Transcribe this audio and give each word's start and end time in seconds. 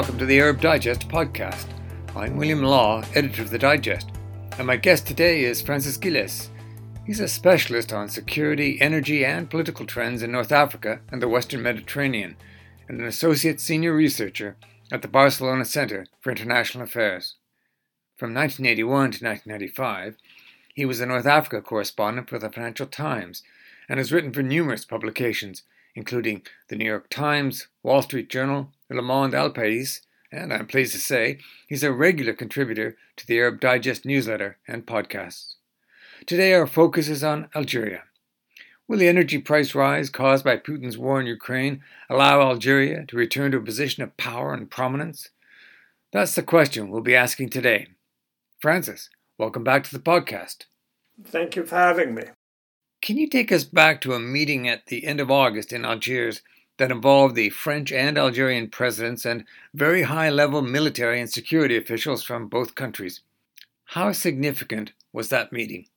Welcome 0.00 0.16
to 0.16 0.24
the 0.24 0.40
Arab 0.40 0.62
Digest 0.62 1.10
podcast. 1.10 1.66
I'm 2.16 2.38
William 2.38 2.62
Law, 2.62 3.04
editor 3.14 3.42
of 3.42 3.50
the 3.50 3.58
Digest, 3.58 4.08
and 4.56 4.66
my 4.66 4.76
guest 4.76 5.06
today 5.06 5.44
is 5.44 5.60
Francis 5.60 5.98
Ghilès. 5.98 6.48
He's 7.04 7.20
a 7.20 7.28
specialist 7.28 7.92
on 7.92 8.08
security, 8.08 8.80
energy, 8.80 9.26
and 9.26 9.50
political 9.50 9.84
trends 9.84 10.22
in 10.22 10.32
North 10.32 10.52
Africa 10.52 11.00
and 11.12 11.20
the 11.20 11.28
Western 11.28 11.60
Mediterranean, 11.60 12.36
and 12.88 12.98
an 12.98 13.06
associate 13.06 13.60
senior 13.60 13.92
researcher 13.92 14.56
at 14.90 15.02
the 15.02 15.06
Barcelona 15.06 15.66
Center 15.66 16.06
for 16.22 16.30
International 16.30 16.84
Affairs. 16.84 17.34
From 18.16 18.32
1981 18.32 18.88
to 18.88 19.24
1995, 19.26 20.16
he 20.74 20.86
was 20.86 21.02
a 21.02 21.06
North 21.06 21.26
Africa 21.26 21.60
correspondent 21.60 22.30
for 22.30 22.38
the 22.38 22.48
Financial 22.48 22.86
Times 22.86 23.42
and 23.86 23.98
has 23.98 24.10
written 24.12 24.32
for 24.32 24.42
numerous 24.42 24.86
publications, 24.86 25.62
including 25.94 26.40
the 26.68 26.76
New 26.76 26.86
York 26.86 27.10
Times, 27.10 27.68
Wall 27.82 28.00
Street 28.00 28.30
Journal, 28.30 28.72
Le 28.90 29.02
Monde 29.02 29.54
Pais, 29.54 30.00
and 30.32 30.52
I'm 30.52 30.66
pleased 30.66 30.92
to 30.92 30.98
say 30.98 31.38
he's 31.68 31.84
a 31.84 31.92
regular 31.92 32.32
contributor 32.32 32.96
to 33.16 33.26
the 33.26 33.38
Arab 33.38 33.60
Digest 33.60 34.04
newsletter 34.04 34.58
and 34.66 34.84
podcasts. 34.84 35.54
Today 36.26 36.52
our 36.54 36.66
focus 36.66 37.08
is 37.08 37.22
on 37.22 37.48
Algeria. 37.54 38.02
Will 38.88 38.98
the 38.98 39.08
energy 39.08 39.38
price 39.38 39.74
rise 39.74 40.10
caused 40.10 40.44
by 40.44 40.56
Putin's 40.56 40.98
war 40.98 41.20
in 41.20 41.26
Ukraine 41.26 41.82
allow 42.08 42.40
Algeria 42.40 43.06
to 43.06 43.16
return 43.16 43.52
to 43.52 43.58
a 43.58 43.62
position 43.62 44.02
of 44.02 44.16
power 44.16 44.52
and 44.52 44.68
prominence? 44.68 45.30
That's 46.12 46.34
the 46.34 46.42
question 46.42 46.90
we'll 46.90 47.00
be 47.00 47.14
asking 47.14 47.50
today. 47.50 47.86
Francis, 48.60 49.08
welcome 49.38 49.62
back 49.62 49.84
to 49.84 49.92
the 49.92 50.02
podcast. 50.02 50.64
Thank 51.24 51.54
you 51.54 51.64
for 51.64 51.76
having 51.76 52.14
me. 52.14 52.24
Can 53.00 53.16
you 53.16 53.28
take 53.28 53.52
us 53.52 53.62
back 53.64 54.00
to 54.00 54.14
a 54.14 54.20
meeting 54.20 54.68
at 54.68 54.86
the 54.86 55.06
end 55.06 55.20
of 55.20 55.30
August 55.30 55.72
in 55.72 55.84
Algiers 55.84 56.42
that 56.80 56.90
involved 56.90 57.34
the 57.34 57.50
French 57.50 57.92
and 57.92 58.16
Algerian 58.16 58.66
presidents 58.66 59.26
and 59.26 59.44
very 59.74 60.00
high 60.04 60.30
level 60.30 60.62
military 60.62 61.20
and 61.20 61.28
security 61.28 61.76
officials 61.76 62.22
from 62.22 62.48
both 62.48 62.74
countries. 62.74 63.20
How 63.84 64.12
significant 64.12 64.94
was 65.12 65.28
that 65.28 65.52
meeting? 65.52 65.88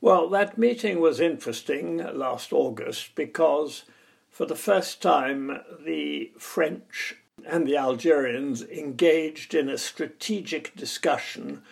Well, 0.00 0.28
that 0.30 0.58
meeting 0.58 0.98
was 0.98 1.20
interesting 1.20 1.98
last 1.98 2.52
August 2.52 3.14
because 3.14 3.84
for 4.28 4.44
the 4.44 4.56
first 4.56 5.00
time 5.00 5.60
the 5.84 6.32
French 6.36 7.14
and 7.46 7.64
the 7.64 7.76
Algerians 7.76 8.62
engaged 8.62 9.54
in 9.54 9.68
a 9.68 9.78
strategic 9.78 10.74
discussion 10.74 11.62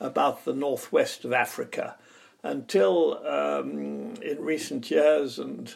about 0.00 0.46
the 0.46 0.54
northwest 0.54 1.22
of 1.26 1.34
Africa. 1.34 1.96
Until 2.42 3.18
um, 3.26 4.14
in 4.22 4.38
recent 4.40 4.90
years, 4.90 5.38
and 5.38 5.74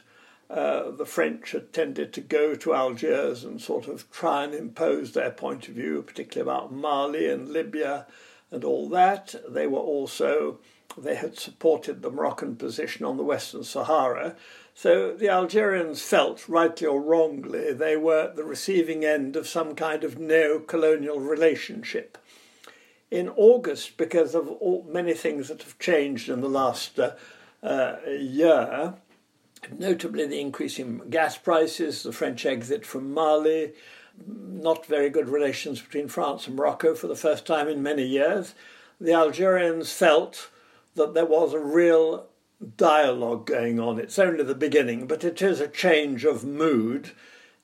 uh, 0.52 0.90
the 0.90 1.06
French 1.06 1.52
had 1.52 1.72
tended 1.72 2.12
to 2.12 2.20
go 2.20 2.54
to 2.54 2.74
Algiers 2.74 3.42
and 3.42 3.58
sort 3.58 3.88
of 3.88 4.10
try 4.10 4.44
and 4.44 4.54
impose 4.54 5.12
their 5.12 5.30
point 5.30 5.66
of 5.66 5.74
view, 5.74 6.02
particularly 6.02 6.50
about 6.50 6.70
Mali 6.70 7.26
and 7.30 7.48
Libya 7.48 8.06
and 8.50 8.62
all 8.62 8.86
that. 8.90 9.34
They 9.48 9.66
were 9.66 9.78
also, 9.78 10.58
they 10.98 11.14
had 11.14 11.38
supported 11.38 12.02
the 12.02 12.10
Moroccan 12.10 12.56
position 12.56 13.06
on 13.06 13.16
the 13.16 13.22
Western 13.22 13.64
Sahara. 13.64 14.36
So 14.74 15.14
the 15.14 15.30
Algerians 15.30 16.02
felt, 16.02 16.46
rightly 16.46 16.86
or 16.86 17.00
wrongly, 17.00 17.72
they 17.72 17.96
were 17.96 18.24
at 18.24 18.36
the 18.36 18.44
receiving 18.44 19.06
end 19.06 19.36
of 19.36 19.48
some 19.48 19.74
kind 19.74 20.04
of 20.04 20.18
neo 20.18 20.58
colonial 20.58 21.18
relationship. 21.18 22.18
In 23.10 23.30
August, 23.30 23.96
because 23.96 24.34
of 24.34 24.48
all, 24.48 24.86
many 24.86 25.14
things 25.14 25.48
that 25.48 25.62
have 25.62 25.78
changed 25.78 26.28
in 26.28 26.42
the 26.42 26.48
last 26.48 26.98
uh, 26.98 27.12
uh, 27.62 27.96
year, 28.06 28.94
notably 29.70 30.26
the 30.26 30.40
increase 30.40 30.78
in 30.78 31.10
gas 31.10 31.38
prices, 31.38 32.02
the 32.02 32.12
French 32.12 32.46
exit 32.46 32.84
from 32.84 33.12
Mali, 33.12 33.72
not 34.26 34.86
very 34.86 35.10
good 35.10 35.28
relations 35.28 35.80
between 35.80 36.08
France 36.08 36.46
and 36.46 36.56
Morocco 36.56 36.94
for 36.94 37.06
the 37.06 37.16
first 37.16 37.46
time 37.46 37.68
in 37.68 37.82
many 37.82 38.06
years, 38.06 38.54
the 39.00 39.12
Algerians 39.12 39.92
felt 39.92 40.50
that 40.94 41.14
there 41.14 41.26
was 41.26 41.52
a 41.52 41.58
real 41.58 42.26
dialogue 42.76 43.46
going 43.46 43.80
on. 43.80 43.98
It's 43.98 44.18
only 44.18 44.44
the 44.44 44.54
beginning, 44.54 45.06
but 45.06 45.24
it 45.24 45.42
is 45.42 45.60
a 45.60 45.68
change 45.68 46.24
of 46.24 46.44
mood 46.44 47.12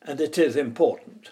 and 0.02 0.20
it 0.20 0.38
is 0.38 0.56
important. 0.56 1.30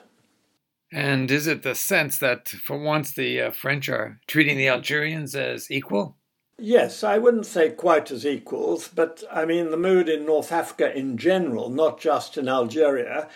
And 0.92 1.30
is 1.30 1.46
it 1.46 1.62
the 1.62 1.74
sense 1.74 2.18
that 2.18 2.48
for 2.48 2.78
once 2.78 3.12
the 3.12 3.40
uh, 3.40 3.50
French 3.50 3.88
are 3.88 4.20
treating 4.26 4.56
the 4.56 4.68
Algerians 4.68 5.34
as 5.34 5.70
equal? 5.70 6.16
Yes, 6.58 7.04
I 7.04 7.18
wouldn't 7.18 7.44
say 7.44 7.68
quite 7.68 8.10
as 8.10 8.24
equals, 8.24 8.88
but 8.88 9.22
I 9.30 9.44
mean, 9.44 9.70
the 9.70 9.76
mood 9.76 10.08
in 10.08 10.24
North 10.24 10.50
Africa 10.50 10.96
in 10.96 11.18
general, 11.18 11.68
not 11.68 12.00
just 12.00 12.38
in 12.38 12.48
Algeria, 12.48 13.28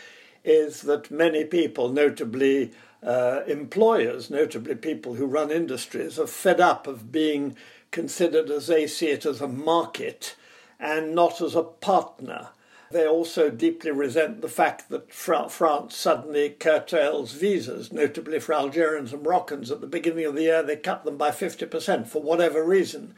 is 0.42 0.80
that 0.82 1.10
many 1.10 1.44
people, 1.44 1.90
notably 1.90 2.72
uh, 3.02 3.42
employers, 3.46 4.30
notably 4.30 4.74
people 4.74 5.14
who 5.14 5.26
run 5.26 5.50
industries, 5.50 6.18
are 6.18 6.26
fed 6.26 6.62
up 6.62 6.86
of 6.86 7.12
being 7.12 7.56
considered 7.90 8.48
as 8.48 8.68
they 8.68 8.86
see 8.86 9.08
it 9.08 9.26
as 9.26 9.42
a 9.42 9.48
market 9.48 10.34
and 10.78 11.14
not 11.14 11.42
as 11.42 11.54
a 11.54 11.62
partner. 11.62 12.48
They 12.90 13.06
also 13.06 13.50
deeply 13.50 13.92
resent 13.92 14.40
the 14.40 14.48
fact 14.48 14.88
that 14.88 15.12
France 15.12 15.94
suddenly 15.94 16.50
curtails 16.50 17.32
visas, 17.32 17.92
notably 17.92 18.40
for 18.40 18.52
Algerians 18.52 19.12
and 19.12 19.22
Moroccans. 19.22 19.70
At 19.70 19.80
the 19.80 19.86
beginning 19.86 20.24
of 20.24 20.34
the 20.34 20.42
year, 20.42 20.62
they 20.64 20.76
cut 20.76 21.04
them 21.04 21.16
by 21.16 21.30
50% 21.30 22.08
for 22.08 22.20
whatever 22.20 22.64
reason. 22.64 23.14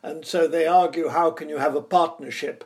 And 0.00 0.24
so 0.24 0.46
they 0.46 0.68
argue 0.68 1.08
how 1.08 1.32
can 1.32 1.48
you 1.48 1.58
have 1.58 1.74
a 1.74 1.82
partnership 1.82 2.64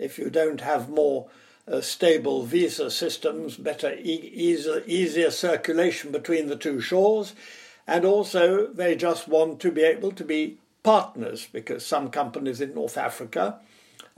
if 0.00 0.18
you 0.18 0.30
don't 0.30 0.62
have 0.62 0.88
more 0.88 1.28
uh, 1.70 1.80
stable 1.80 2.42
visa 2.42 2.90
systems, 2.90 3.56
better, 3.56 3.94
e- 3.94 4.32
easier, 4.34 4.82
easier 4.86 5.30
circulation 5.30 6.10
between 6.10 6.48
the 6.48 6.56
two 6.56 6.80
shores? 6.80 7.34
And 7.86 8.04
also, 8.04 8.66
they 8.66 8.96
just 8.96 9.28
want 9.28 9.60
to 9.60 9.70
be 9.70 9.82
able 9.82 10.10
to 10.12 10.24
be 10.24 10.58
partners 10.82 11.46
because 11.52 11.86
some 11.86 12.10
companies 12.10 12.60
in 12.60 12.74
North 12.74 12.98
Africa 12.98 13.60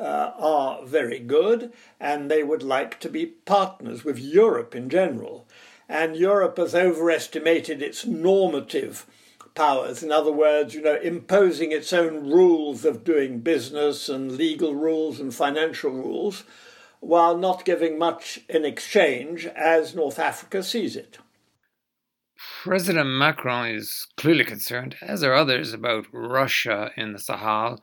uh, 0.03 0.33
are 0.39 0.85
very 0.85 1.21
good 1.21 1.73
and 2.01 2.31
they 2.31 2.43
would 2.43 2.63
like 2.63 2.99
to 3.01 3.09
be 3.09 3.25
partners 3.25 4.05
with 4.05 4.19
Europe 4.19 4.75
in 4.75 4.91
general. 4.91 5.47
And 5.89 6.17
Europe 6.17 6.59
has 6.59 6.75
overestimated 6.75 7.83
its 7.83 8.05
normative 8.05 9.07
powers. 9.55 10.03
In 10.03 10.11
other 10.11 10.33
words, 10.33 10.75
you 10.75 10.83
know, 10.83 10.97
imposing 10.97 11.73
its 11.73 11.93
own 11.93 12.31
rules 12.31 12.85
of 12.85 13.05
doing 13.05 13.41
business 13.41 14.09
and 14.09 14.33
legal 14.33 14.75
rules 14.75 15.21
and 15.21 15.35
financial 15.35 15.91
rules, 15.91 16.45
while 17.01 17.37
not 17.37 17.65
giving 17.65 17.99
much 17.99 18.41
in 18.49 18.65
exchange 18.65 19.47
as 19.47 19.95
North 19.95 20.19
Africa 20.19 20.63
sees 20.63 20.97
it. 20.97 21.19
President 22.63 23.09
Macron 23.09 23.69
is 23.69 24.07
clearly 24.17 24.45
concerned, 24.45 24.97
as 25.03 25.23
are 25.23 25.35
others, 25.35 25.73
about 25.73 26.07
Russia 26.13 26.91
in 26.97 27.13
the 27.13 27.19
Sahel 27.19 27.81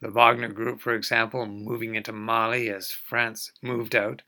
the 0.00 0.10
Wagner 0.10 0.48
Group, 0.48 0.80
for 0.80 0.94
example, 0.94 1.46
moving 1.46 1.94
into 1.94 2.12
Mali 2.12 2.70
as 2.70 2.90
France 2.90 3.52
moved 3.62 3.94
out. 3.94 4.22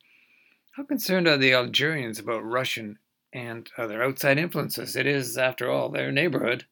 How 0.72 0.82
concerned 0.84 1.28
are 1.28 1.36
the 1.36 1.54
Algerians 1.54 2.19
about 2.19 2.44
Russian 2.44 2.98
and 3.32 3.70
other 3.76 4.03
outside 4.03 4.38
influences? 4.38 4.97
It 4.97 5.06
is, 5.06 5.38
after 5.38 5.70
all, 5.70 5.88
their 5.88 6.10
neighborhood. 6.10 6.64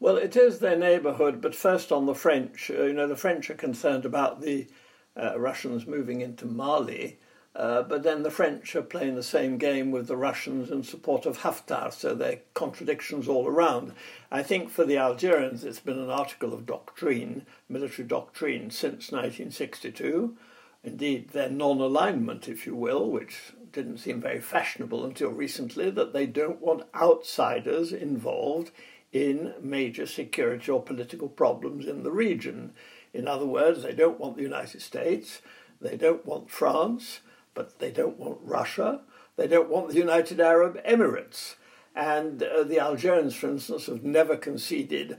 Well, 0.00 0.16
it 0.16 0.36
is 0.36 0.58
their 0.58 0.76
neighborhood, 0.76 1.40
but 1.40 1.54
first 1.54 1.92
on 1.92 2.06
the 2.06 2.14
French. 2.14 2.70
Uh, 2.70 2.84
you 2.84 2.92
know, 2.92 3.06
the 3.06 3.16
French 3.16 3.48
are 3.50 3.54
concerned 3.54 4.04
about 4.04 4.40
the 4.40 4.68
uh, 5.16 5.38
Russians 5.38 5.86
moving 5.86 6.20
into 6.20 6.46
Mali. 6.46 7.18
Uh, 7.56 7.82
but 7.82 8.02
then 8.02 8.24
the 8.24 8.30
French 8.32 8.74
are 8.74 8.82
playing 8.82 9.14
the 9.14 9.22
same 9.22 9.58
game 9.58 9.92
with 9.92 10.08
the 10.08 10.16
Russians 10.16 10.72
in 10.72 10.82
support 10.82 11.24
of 11.24 11.38
Haftar, 11.38 11.92
so 11.92 12.12
there 12.12 12.32
are 12.32 12.40
contradictions 12.52 13.28
all 13.28 13.46
around. 13.46 13.92
I 14.30 14.42
think 14.42 14.70
for 14.70 14.84
the 14.84 14.98
Algerians, 14.98 15.62
it's 15.62 15.78
been 15.78 15.98
an 15.98 16.10
article 16.10 16.52
of 16.52 16.66
doctrine, 16.66 17.46
military 17.68 18.08
doctrine, 18.08 18.70
since 18.70 19.12
1962. 19.12 20.36
Indeed, 20.82 21.28
their 21.28 21.48
non 21.48 21.80
alignment, 21.80 22.48
if 22.48 22.66
you 22.66 22.74
will, 22.74 23.08
which 23.08 23.52
didn't 23.70 23.98
seem 23.98 24.20
very 24.20 24.40
fashionable 24.40 25.04
until 25.04 25.30
recently, 25.30 25.90
that 25.90 26.12
they 26.12 26.26
don't 26.26 26.60
want 26.60 26.88
outsiders 26.92 27.92
involved 27.92 28.72
in 29.12 29.54
major 29.62 30.06
security 30.06 30.72
or 30.72 30.82
political 30.82 31.28
problems 31.28 31.86
in 31.86 32.02
the 32.02 32.10
region. 32.10 32.72
In 33.12 33.28
other 33.28 33.46
words, 33.46 33.84
they 33.84 33.94
don't 33.94 34.18
want 34.18 34.36
the 34.36 34.42
United 34.42 34.82
States, 34.82 35.40
they 35.80 35.96
don't 35.96 36.26
want 36.26 36.50
France 36.50 37.20
but 37.54 37.78
they 37.78 37.90
don't 37.90 38.18
want 38.18 38.38
Russia. 38.42 39.00
They 39.36 39.46
don't 39.46 39.70
want 39.70 39.88
the 39.88 39.98
United 39.98 40.40
Arab 40.40 40.78
Emirates. 40.84 41.54
And 41.94 42.42
uh, 42.42 42.64
the 42.64 42.80
Algerians, 42.80 43.34
for 43.34 43.48
instance, 43.48 43.86
have 43.86 44.04
never 44.04 44.36
conceded 44.36 45.18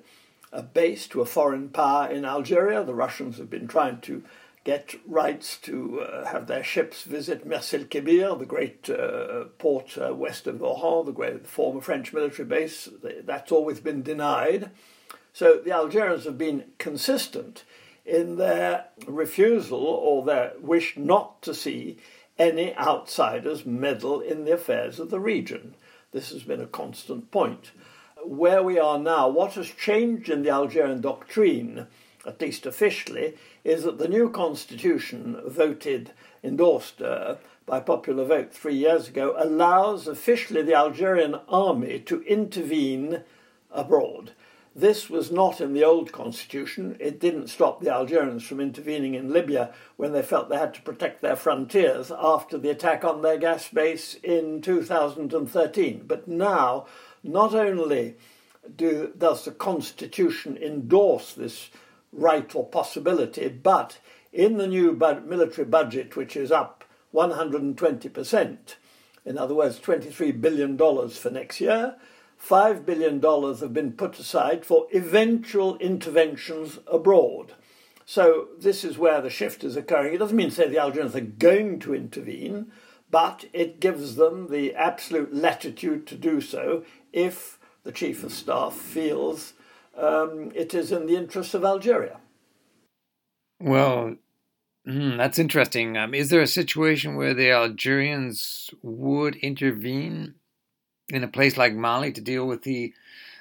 a 0.51 0.61
base 0.61 1.07
to 1.07 1.21
a 1.21 1.25
foreign 1.25 1.69
power 1.69 2.07
in 2.09 2.25
Algeria. 2.25 2.83
The 2.83 2.93
Russians 2.93 3.37
have 3.37 3.49
been 3.49 3.67
trying 3.67 4.01
to 4.01 4.23
get 4.63 4.95
rights 5.05 5.57
to 5.57 6.01
uh, 6.01 6.25
have 6.25 6.47
their 6.47 6.63
ships 6.63 7.03
visit 7.03 7.45
Mers 7.45 7.73
el 7.73 7.81
Kebir, 7.81 8.37
the 8.37 8.45
great 8.45 8.89
uh, 8.89 9.45
port 9.59 9.95
uh, 9.97 10.13
west 10.13 10.47
of 10.47 10.61
Oran, 10.61 11.05
the 11.05 11.11
great 11.11 11.45
former 11.45 11.81
French 11.81 12.11
military 12.11 12.47
base. 12.47 12.89
That's 13.23 13.51
always 13.51 13.79
been 13.79 14.01
denied. 14.01 14.71
So 15.33 15.57
the 15.57 15.71
Algerians 15.71 16.25
have 16.25 16.37
been 16.37 16.65
consistent 16.77 17.63
in 18.05 18.37
their 18.37 18.85
refusal 19.07 19.83
or 19.83 20.25
their 20.25 20.53
wish 20.59 20.97
not 20.97 21.41
to 21.43 21.53
see 21.53 21.97
any 22.37 22.75
outsiders 22.75 23.65
meddle 23.65 24.19
in 24.19 24.45
the 24.45 24.53
affairs 24.53 24.99
of 24.99 25.09
the 25.09 25.19
region. 25.19 25.75
This 26.11 26.31
has 26.31 26.43
been 26.43 26.61
a 26.61 26.67
constant 26.67 27.31
point. 27.31 27.71
Where 28.23 28.63
we 28.63 28.79
are 28.79 28.97
now, 28.97 29.27
what 29.27 29.53
has 29.53 29.67
changed 29.67 30.29
in 30.29 30.43
the 30.43 30.49
Algerian 30.49 31.01
doctrine, 31.01 31.87
at 32.25 32.41
least 32.41 32.65
officially, 32.65 33.35
is 33.63 33.83
that 33.83 33.97
the 33.97 34.07
new 34.07 34.29
constitution 34.29 35.39
voted, 35.45 36.11
endorsed 36.43 37.01
uh, 37.01 37.35
by 37.65 37.79
popular 37.79 38.25
vote 38.25 38.53
three 38.53 38.75
years 38.75 39.07
ago, 39.07 39.35
allows 39.37 40.07
officially 40.07 40.61
the 40.61 40.73
Algerian 40.73 41.35
army 41.47 41.99
to 41.99 42.21
intervene 42.23 43.23
abroad. 43.71 44.31
This 44.77 45.09
was 45.09 45.31
not 45.31 45.61
in 45.61 45.71
the 45.71 45.85
old 45.85 46.11
constitution. 46.11 46.97
It 46.99 47.17
didn't 47.17 47.47
stop 47.47 47.79
the 47.79 47.93
Algerians 47.93 48.43
from 48.43 48.59
intervening 48.59 49.13
in 49.13 49.31
Libya 49.31 49.73
when 49.95 50.11
they 50.11 50.21
felt 50.21 50.49
they 50.49 50.57
had 50.57 50.73
to 50.73 50.81
protect 50.81 51.21
their 51.21 51.37
frontiers 51.37 52.11
after 52.11 52.57
the 52.57 52.71
attack 52.71 53.05
on 53.05 53.21
their 53.21 53.37
gas 53.37 53.69
base 53.69 54.15
in 54.15 54.61
2013. 54.61 56.03
But 56.05 56.27
now, 56.27 56.87
not 57.23 57.55
only 57.55 58.15
do, 58.75 59.13
does 59.17 59.45
the 59.45 59.51
constitution 59.51 60.57
endorse 60.57 61.33
this 61.33 61.69
right 62.11 62.53
or 62.53 62.67
possibility, 62.67 63.47
but 63.47 63.99
in 64.33 64.57
the 64.57 64.67
new 64.67 64.91
military 64.91 65.65
budget, 65.65 66.17
which 66.17 66.35
is 66.35 66.51
up 66.51 66.83
120%, 67.13 68.57
in 69.23 69.37
other 69.37 69.55
words, 69.55 69.79
$23 69.79 70.41
billion 70.41 70.77
for 70.77 71.29
next 71.29 71.61
year, 71.61 71.95
$5 72.47 72.85
billion 72.85 73.21
have 73.21 73.73
been 73.73 73.93
put 73.93 74.19
aside 74.19 74.65
for 74.65 74.87
eventual 74.93 75.77
interventions 75.77 76.79
abroad. 76.85 77.53
So 78.05 78.49
this 78.59 78.83
is 78.83 78.99
where 78.99 79.19
the 79.19 79.31
shift 79.31 79.63
is 79.63 79.75
occurring. 79.75 80.13
It 80.13 80.19
doesn't 80.19 80.37
mean 80.37 80.51
say 80.51 80.67
the 80.67 80.77
Algerians 80.77 81.15
are 81.15 81.21
going 81.21 81.79
to 81.79 81.95
intervene, 81.95 82.71
but 83.09 83.45
it 83.51 83.79
gives 83.79 84.15
them 84.15 84.49
the 84.51 84.75
absolute 84.75 85.33
latitude 85.33 86.05
to 86.07 86.15
do 86.15 86.39
so 86.39 86.83
if 87.11 87.57
the 87.83 87.91
Chief 87.91 88.23
of 88.23 88.31
Staff 88.31 88.73
feels 88.73 89.53
um, 89.97 90.51
it 90.53 90.73
is 90.73 90.91
in 90.91 91.07
the 91.07 91.15
interests 91.15 91.53
of 91.53 91.63
Algeria. 91.63 92.19
Well, 93.59 94.15
mm, 94.87 95.17
that's 95.17 95.39
interesting. 95.39 95.97
Um, 95.97 96.13
is 96.13 96.29
there 96.29 96.41
a 96.41 96.47
situation 96.47 97.15
where 97.15 97.33
the 97.33 97.51
Algerians 97.51 98.69
would 98.83 99.35
intervene 99.37 100.35
in 101.09 101.23
a 101.23 101.27
place 101.27 101.57
like 101.57 101.73
Mali 101.73 102.11
to 102.11 102.21
deal 102.21 102.45
with 102.45 102.63
the 102.63 102.93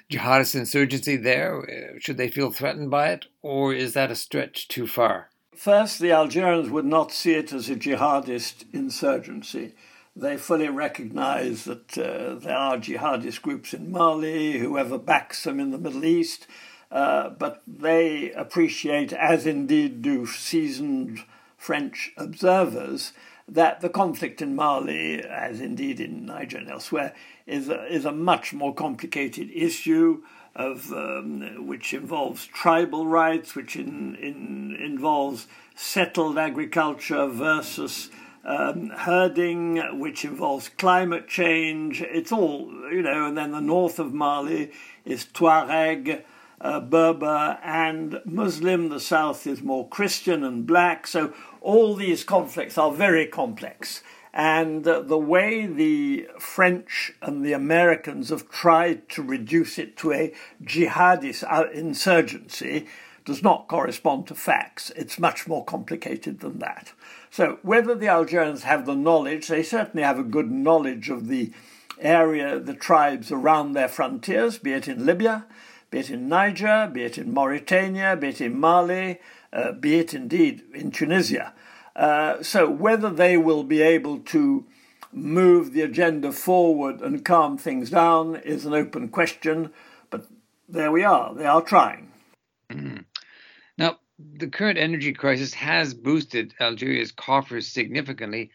jihadist 0.09 0.55
insurgency 0.55 1.15
there? 1.17 1.61
Uh, 1.61 1.99
should 1.99 2.17
they 2.17 2.29
feel 2.29 2.51
threatened 2.51 2.91
by 2.91 3.09
it, 3.09 3.25
or 3.41 3.73
is 3.73 3.93
that 3.93 4.11
a 4.11 4.15
stretch 4.15 4.67
too 4.67 4.87
far? 4.87 5.29
First, 5.55 5.99
the 5.99 6.11
Algerians 6.11 6.69
would 6.69 6.85
not 6.85 7.11
see 7.11 7.33
it 7.33 7.53
as 7.53 7.69
a 7.69 7.75
jihadist 7.75 8.65
insurgency. 8.73 9.73
They 10.15 10.37
fully 10.37 10.69
recognize 10.69 11.65
that 11.65 11.97
uh, 11.97 12.35
there 12.35 12.57
are 12.57 12.77
jihadist 12.77 13.41
groups 13.41 13.73
in 13.73 13.91
Mali, 13.91 14.59
whoever 14.59 14.97
backs 14.97 15.43
them 15.43 15.59
in 15.59 15.71
the 15.71 15.77
Middle 15.77 16.05
East, 16.05 16.47
uh, 16.91 17.29
but 17.29 17.61
they 17.67 18.31
appreciate, 18.31 19.11
as 19.11 19.45
indeed 19.45 20.01
do 20.01 20.25
seasoned 20.25 21.23
French 21.57 22.13
observers, 22.17 23.11
that 23.47 23.81
the 23.81 23.89
conflict 23.89 24.41
in 24.41 24.55
Mali, 24.55 25.21
as 25.21 25.59
indeed 25.59 25.99
in 25.99 26.25
Niger 26.25 26.57
and 26.57 26.69
elsewhere, 26.69 27.13
is 27.47 27.69
a, 27.69 27.85
is 27.85 28.05
a 28.05 28.11
much 28.11 28.53
more 28.53 28.73
complicated 28.73 29.49
issue 29.53 30.23
of 30.55 30.91
um, 30.93 31.67
which 31.67 31.93
involves 31.93 32.45
tribal 32.47 33.05
rights, 33.05 33.55
which 33.55 33.75
in, 33.75 34.15
in, 34.15 34.75
involves 34.79 35.47
settled 35.75 36.37
agriculture 36.37 37.27
versus 37.27 38.09
um, 38.45 38.89
herding, 38.89 39.99
which 39.99 40.23
involves 40.23 40.69
climate 40.69 41.27
change. 41.27 42.01
It's 42.01 42.31
all, 42.31 42.71
you 42.91 43.01
know, 43.01 43.25
and 43.27 43.37
then 43.37 43.51
the 43.51 43.59
north 43.59 43.99
of 43.99 44.13
Mali 44.13 44.71
is 45.03 45.25
Tuareg, 45.25 46.23
uh, 46.61 46.79
Berber, 46.79 47.59
and 47.63 48.21
Muslim. 48.23 48.89
The 48.89 48.99
south 48.99 49.45
is 49.45 49.61
more 49.61 49.87
Christian 49.89 50.43
and 50.43 50.65
black. 50.65 51.05
So 51.05 51.33
all 51.59 51.95
these 51.95 52.23
conflicts 52.23 52.77
are 52.77 52.91
very 52.91 53.25
complex. 53.25 54.03
And 54.35 54.83
the 54.83 55.17
way 55.17 55.65
the 55.65 56.27
French 56.37 57.13
and 57.21 57.45
the 57.45 57.53
Americans 57.53 58.29
have 58.29 58.49
tried 58.49 59.07
to 59.09 59.23
reduce 59.23 59.79
it 59.79 59.95
to 59.97 60.11
a 60.11 60.33
jihadist 60.61 61.45
uh, 61.49 61.69
insurgency 61.71 62.85
does 63.23 63.41
not 63.41 63.69
correspond 63.69 64.27
to 64.27 64.35
facts. 64.35 64.91
It's 64.97 65.17
much 65.17 65.47
more 65.47 65.63
complicated 65.63 66.41
than 66.41 66.59
that. 66.59 66.91
So, 67.31 67.59
whether 67.61 67.95
the 67.95 68.09
Algerians 68.09 68.63
have 68.63 68.85
the 68.85 68.93
knowledge, 68.93 69.47
they 69.47 69.63
certainly 69.63 70.03
have 70.03 70.19
a 70.19 70.23
good 70.23 70.51
knowledge 70.51 71.09
of 71.09 71.27
the 71.27 71.51
area, 71.97 72.59
the 72.59 72.73
tribes 72.73 73.31
around 73.31 73.71
their 73.71 73.87
frontiers, 73.87 74.57
be 74.57 74.73
it 74.73 74.89
in 74.89 75.05
Libya, 75.05 75.45
be 75.89 75.99
it 75.99 76.09
in 76.09 76.27
Niger, 76.27 76.89
be 76.91 77.03
it 77.03 77.17
in 77.17 77.33
Mauritania, 77.33 78.17
be 78.17 78.27
it 78.27 78.41
in 78.41 78.59
Mali, 78.59 79.19
uh, 79.53 79.71
be 79.71 79.95
it 79.95 80.13
indeed 80.13 80.63
in 80.73 80.91
Tunisia. 80.91 81.53
Uh, 81.95 82.43
so 82.43 82.69
whether 82.69 83.09
they 83.09 83.37
will 83.37 83.63
be 83.63 83.81
able 83.81 84.19
to 84.19 84.65
move 85.13 85.71
the 85.71 85.81
agenda 85.81 86.31
forward 86.31 86.99
and 86.99 87.23
calm 87.23 87.57
things 87.57 87.89
down 87.89 88.35
is 88.35 88.65
an 88.65 88.73
open 88.73 89.07
question, 89.07 89.71
but 90.09 90.25
there 90.67 90.91
we 90.91 91.03
are. 91.03 91.33
They 91.33 91.45
are 91.45 91.61
trying. 91.61 92.11
Mm-hmm. 92.69 92.97
Now, 93.77 93.99
the 94.19 94.47
current 94.47 94.77
energy 94.77 95.13
crisis 95.13 95.53
has 95.53 95.93
boosted 95.93 96.53
Algeria's 96.59 97.11
coffers 97.11 97.67
significantly. 97.67 98.51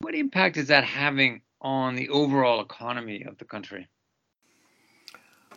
What 0.00 0.14
impact 0.14 0.56
is 0.56 0.68
that 0.68 0.84
having 0.84 1.42
on 1.60 1.94
the 1.94 2.08
overall 2.08 2.60
economy 2.60 3.24
of 3.24 3.38
the 3.38 3.44
country? 3.44 3.88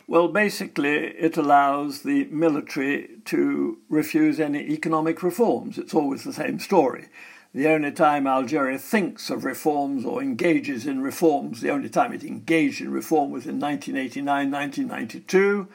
Well, 0.06 0.28
basically, 0.28 0.94
it 0.94 1.36
allows 1.36 2.02
the 2.02 2.24
military 2.24 3.08
to 3.26 3.78
refuse 3.88 4.40
any 4.40 4.60
economic 4.60 5.22
reforms. 5.22 5.78
It's 5.78 5.94
always 5.94 6.24
the 6.24 6.32
same 6.32 6.58
story. 6.58 7.08
The 7.54 7.68
only 7.68 7.92
time 7.92 8.26
Algeria 8.26 8.78
thinks 8.78 9.28
of 9.28 9.44
reforms 9.44 10.04
or 10.04 10.22
engages 10.22 10.86
in 10.86 11.02
reforms, 11.02 11.60
the 11.60 11.70
only 11.70 11.90
time 11.90 12.12
it 12.12 12.24
engaged 12.24 12.80
in 12.80 12.90
reform 12.90 13.30
was 13.30 13.46
in 13.46 13.60
1989 13.60 14.50
1992. 14.50 15.68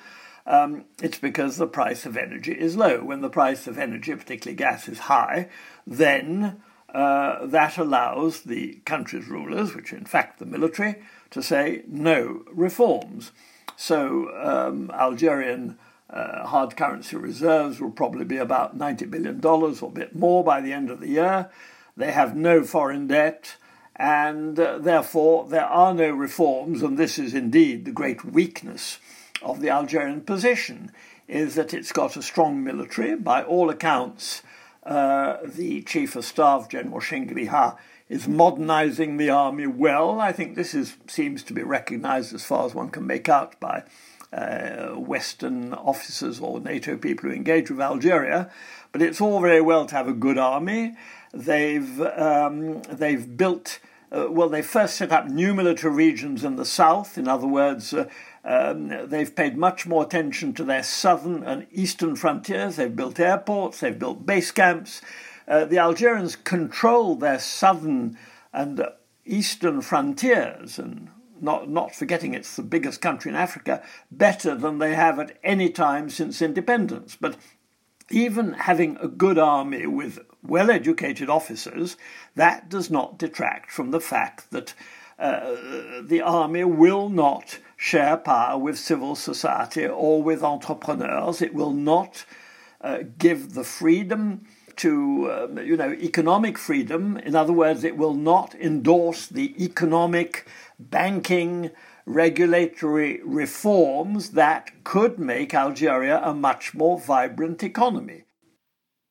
Um, 0.48 0.86
it's 1.04 1.20
because 1.20 1.58
the 1.58 1.68
price 1.68 2.06
of 2.06 2.18
energy 2.18 2.54
is 2.54 2.76
low. 2.76 3.04
When 3.04 3.22
the 3.22 3.30
price 3.30 3.68
of 3.68 3.78
energy, 3.78 4.16
particularly 4.16 4.56
gas, 4.56 4.88
is 4.88 5.00
high, 5.00 5.50
then 5.86 6.62
uh, 6.90 7.46
that 7.46 7.78
allows 7.78 8.42
the 8.42 8.80
country's 8.86 9.28
rulers, 9.28 9.76
which 9.76 9.94
in 9.94 10.06
fact 10.06 10.40
the 10.40 10.46
military, 10.46 10.96
to 11.32 11.44
say 11.44 11.84
no 11.88 12.44
reforms. 12.52 13.32
So 13.78 14.36
um, 14.36 14.92
Algerian 14.92 15.78
uh, 16.10 16.48
hard 16.48 16.76
currency 16.76 17.16
reserves 17.16 17.80
will 17.80 17.92
probably 17.92 18.26
be 18.26 18.38
about 18.38 18.78
$90 18.78 19.10
billion 19.10 19.46
or 19.46 19.88
a 19.88 19.92
bit 19.92 20.16
more 20.16 20.44
by 20.44 20.60
the 20.62 20.74
end 20.74 20.90
of 20.90 21.00
the 21.00 21.10
year. 21.10 21.50
They 21.96 22.12
have 22.12 22.36
no 22.36 22.64
foreign 22.64 23.08
debt, 23.08 23.56
and 23.96 24.60
uh, 24.60 24.80
therefore 24.80 25.48
there 25.48 25.66
are 25.66 25.94
no 25.94 26.10
reforms, 26.10 26.82
and 26.82 26.98
this 26.98 27.20
is 27.20 27.36
indeed 27.36 27.86
the 27.86 27.92
great 27.92 28.26
weakness 28.26 28.98
of 29.44 29.62
the 29.62 29.70
Algerian 29.70 30.22
position, 30.22 30.92
is 31.28 31.54
that 31.54 31.74
it's 31.74 31.92
got 31.92 32.18
a 32.18 32.24
strong 32.24 32.64
military. 32.64 33.16
By 33.16 33.44
all 33.44 33.70
accounts, 33.70 34.42
uh, 34.84 35.38
the 35.44 35.84
Chief 35.84 36.16
of 36.16 36.26
Staff, 36.26 36.70
General 36.70 37.00
Chengriha, 37.00 37.78
is 38.10 38.28
modernizing 38.28 39.18
the 39.18 39.30
army 39.30 39.68
well. 39.68 40.20
I 40.20 40.32
think 40.32 40.56
this 40.56 40.74
is, 40.74 40.98
seems 41.08 41.44
to 41.44 41.54
be 41.54 41.64
recognized 41.64 42.34
as 42.34 42.46
far 42.46 42.66
as 42.66 42.74
one 42.74 42.90
can 42.90 43.06
make 43.06 43.28
out 43.28 43.60
by 43.60 43.84
uh, 44.32 44.90
Western 44.96 45.74
officers 45.74 46.40
or 46.40 46.60
NATO 46.60 46.98
people 46.98 47.30
who 47.30 47.36
engage 47.36 47.70
with 47.70 47.82
Algeria. 47.82 48.52
But 48.92 49.02
it's 49.02 49.22
all 49.22 49.42
very 49.42 49.62
well 49.62 49.86
to 49.86 49.96
have 49.96 50.08
a 50.08 50.14
good 50.14 50.38
army. 50.38 50.96
They've 51.34 52.02
um, 52.02 52.82
they've 52.84 53.38
built. 53.38 53.80
Uh, 54.10 54.28
well, 54.30 54.48
they 54.48 54.62
first 54.62 54.96
set 54.96 55.12
up 55.12 55.28
new 55.28 55.54
military 55.54 55.94
regions 55.94 56.46
in 56.46 56.56
the 56.56 56.66
south. 56.66 57.18
In 57.18 57.28
other 57.28 57.46
words, 57.46 57.94
uh, 57.94 58.08
um, 58.46 59.10
they've 59.10 59.36
paid 59.36 59.58
much 59.58 59.86
more 59.86 60.04
attention 60.04 60.54
to 60.54 60.64
their 60.64 60.84
southern 60.84 61.44
and 61.44 61.68
eastern 61.72 62.16
frontiers. 62.16 62.78
They've 62.78 62.96
built 62.96 63.20
airports, 63.20 63.82
they've 63.82 64.00
built 64.00 64.26
base 64.26 64.52
camps, 64.52 65.02
uh, 65.48 65.66
the 65.66 65.78
Algerians 65.78 66.36
control 66.36 67.16
their 67.16 67.40
southern 67.40 68.18
and 68.54 68.84
eastern 69.26 69.82
frontiers, 69.82 70.80
and 70.80 71.10
not, 71.40 71.70
not 71.70 71.96
forgetting 71.96 72.34
it's 72.34 72.56
the 72.56 72.64
biggest 72.64 73.02
country 73.02 73.30
in 73.30 73.36
Africa, 73.36 73.84
better 74.12 74.56
than 74.56 74.80
they 74.80 74.96
have 74.96 75.20
at 75.20 75.38
any 75.44 75.70
time 75.70 76.10
since 76.10 76.42
independence. 76.42 77.18
But 77.20 77.38
even 78.10 78.54
having 78.54 78.98
a 78.98 79.08
good 79.08 79.38
army 79.38 79.86
with 79.86 80.20
well 80.44 80.72
educated 80.72 81.30
officers, 81.30 81.98
that 82.36 82.70
does 82.70 82.90
not 82.90 83.20
detract 83.20 83.72
from 83.72 83.92
the 83.92 84.00
fact 84.00 84.52
that 84.52 84.74
uh, 85.20 85.56
the 86.02 86.22
army 86.22 86.64
will 86.64 87.10
not 87.10 87.60
share 87.76 88.18
power 88.18 88.58
with 88.58 88.78
civil 88.78 89.16
society 89.16 89.86
or 89.86 90.22
with 90.22 90.44
entrepreneurs. 90.44 91.42
It 91.42 91.54
will 91.54 91.74
not 91.74 92.26
uh, 92.82 93.00
give 93.18 93.54
the 93.54 93.64
freedom 93.64 94.46
to 94.78 95.32
um, 95.32 95.58
you 95.60 95.78
know 95.78 95.92
economic 95.94 96.58
freedom. 96.58 97.18
In 97.18 97.36
other 97.36 97.54
words, 97.54 97.84
it 97.84 97.98
will 97.98 98.14
not 98.14 98.56
endorse 98.56 99.28
the 99.28 99.62
economic, 99.64 100.48
banking, 100.80 101.72
regulatory 102.06 103.22
reforms 103.24 104.32
that 104.32 104.84
could 104.84 105.20
make 105.20 105.54
Algeria 105.54 106.22
a 106.24 106.34
much 106.34 106.74
more 106.74 107.00
vibrant 107.00 107.64
economy. 107.64 108.24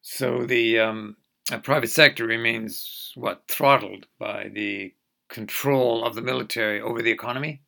So 0.01 0.47
the 0.47 0.79
um, 0.79 1.17
private 1.63 1.91
sector 1.91 2.27
remains 2.27 3.13
what 3.15 3.43
throttled 3.49 4.07
by 4.19 4.49
the 4.53 4.95
control 5.29 6.05
of 6.05 6.15
the 6.15 6.23
military 6.23 6.81
over 6.81 7.03
the 7.03 7.11
economy. 7.11 7.63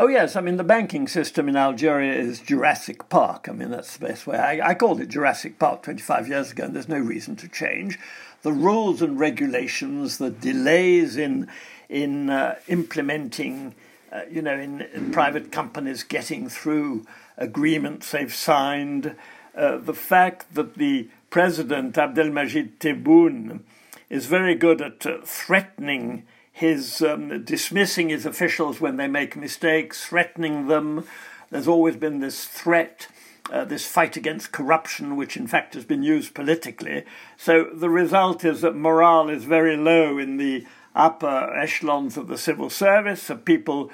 Oh, 0.00 0.06
yes. 0.06 0.36
I 0.36 0.40
mean, 0.40 0.58
the 0.58 0.64
banking 0.64 1.08
system 1.08 1.48
in 1.48 1.56
Algeria 1.56 2.14
is 2.14 2.38
Jurassic 2.38 3.08
Park. 3.08 3.48
I 3.48 3.52
mean, 3.52 3.70
that's 3.70 3.96
the 3.96 4.06
best 4.06 4.28
way. 4.28 4.38
I, 4.38 4.68
I 4.68 4.74
called 4.74 5.00
it 5.00 5.08
Jurassic 5.08 5.58
Park 5.58 5.82
25 5.82 6.28
years 6.28 6.52
ago, 6.52 6.66
and 6.66 6.74
there's 6.74 6.88
no 6.88 7.00
reason 7.00 7.34
to 7.34 7.48
change. 7.48 7.98
The 8.42 8.52
rules 8.52 9.02
and 9.02 9.18
regulations, 9.18 10.18
the 10.18 10.30
delays 10.30 11.16
in, 11.16 11.48
in 11.88 12.30
uh, 12.30 12.60
implementing, 12.68 13.74
uh, 14.12 14.20
you 14.30 14.40
know, 14.40 14.56
in, 14.56 14.82
in, 14.82 15.10
private 15.10 15.50
companies 15.50 16.04
getting 16.04 16.48
through 16.48 17.04
agreements 17.36 18.12
they've 18.12 18.32
signed, 18.32 19.16
uh, 19.56 19.78
the 19.78 19.94
fact 19.94 20.54
that 20.54 20.76
the 20.76 21.08
president, 21.28 21.96
Abdelmajid 21.96 22.78
Tebboune, 22.78 23.62
is 24.08 24.26
very 24.26 24.54
good 24.54 24.80
at 24.80 25.04
uh, 25.04 25.18
threatening 25.24 26.22
his 26.58 27.00
um, 27.02 27.44
dismissing 27.44 28.08
his 28.08 28.26
officials 28.26 28.80
when 28.80 28.96
they 28.96 29.06
make 29.06 29.36
mistakes, 29.36 30.04
threatening 30.04 30.66
them. 30.66 31.06
There's 31.50 31.68
always 31.68 31.94
been 31.94 32.18
this 32.18 32.46
threat, 32.46 33.06
uh, 33.52 33.64
this 33.64 33.86
fight 33.86 34.16
against 34.16 34.50
corruption, 34.50 35.16
which 35.16 35.36
in 35.36 35.46
fact 35.46 35.74
has 35.74 35.84
been 35.84 36.02
used 36.02 36.34
politically. 36.34 37.04
So 37.36 37.70
the 37.72 37.88
result 37.88 38.44
is 38.44 38.60
that 38.62 38.74
morale 38.74 39.28
is 39.28 39.44
very 39.44 39.76
low 39.76 40.18
in 40.18 40.36
the 40.36 40.66
upper 40.96 41.56
echelons 41.56 42.16
of 42.16 42.26
the 42.26 42.36
civil 42.36 42.70
service. 42.70 43.22
So 43.22 43.36
people 43.36 43.92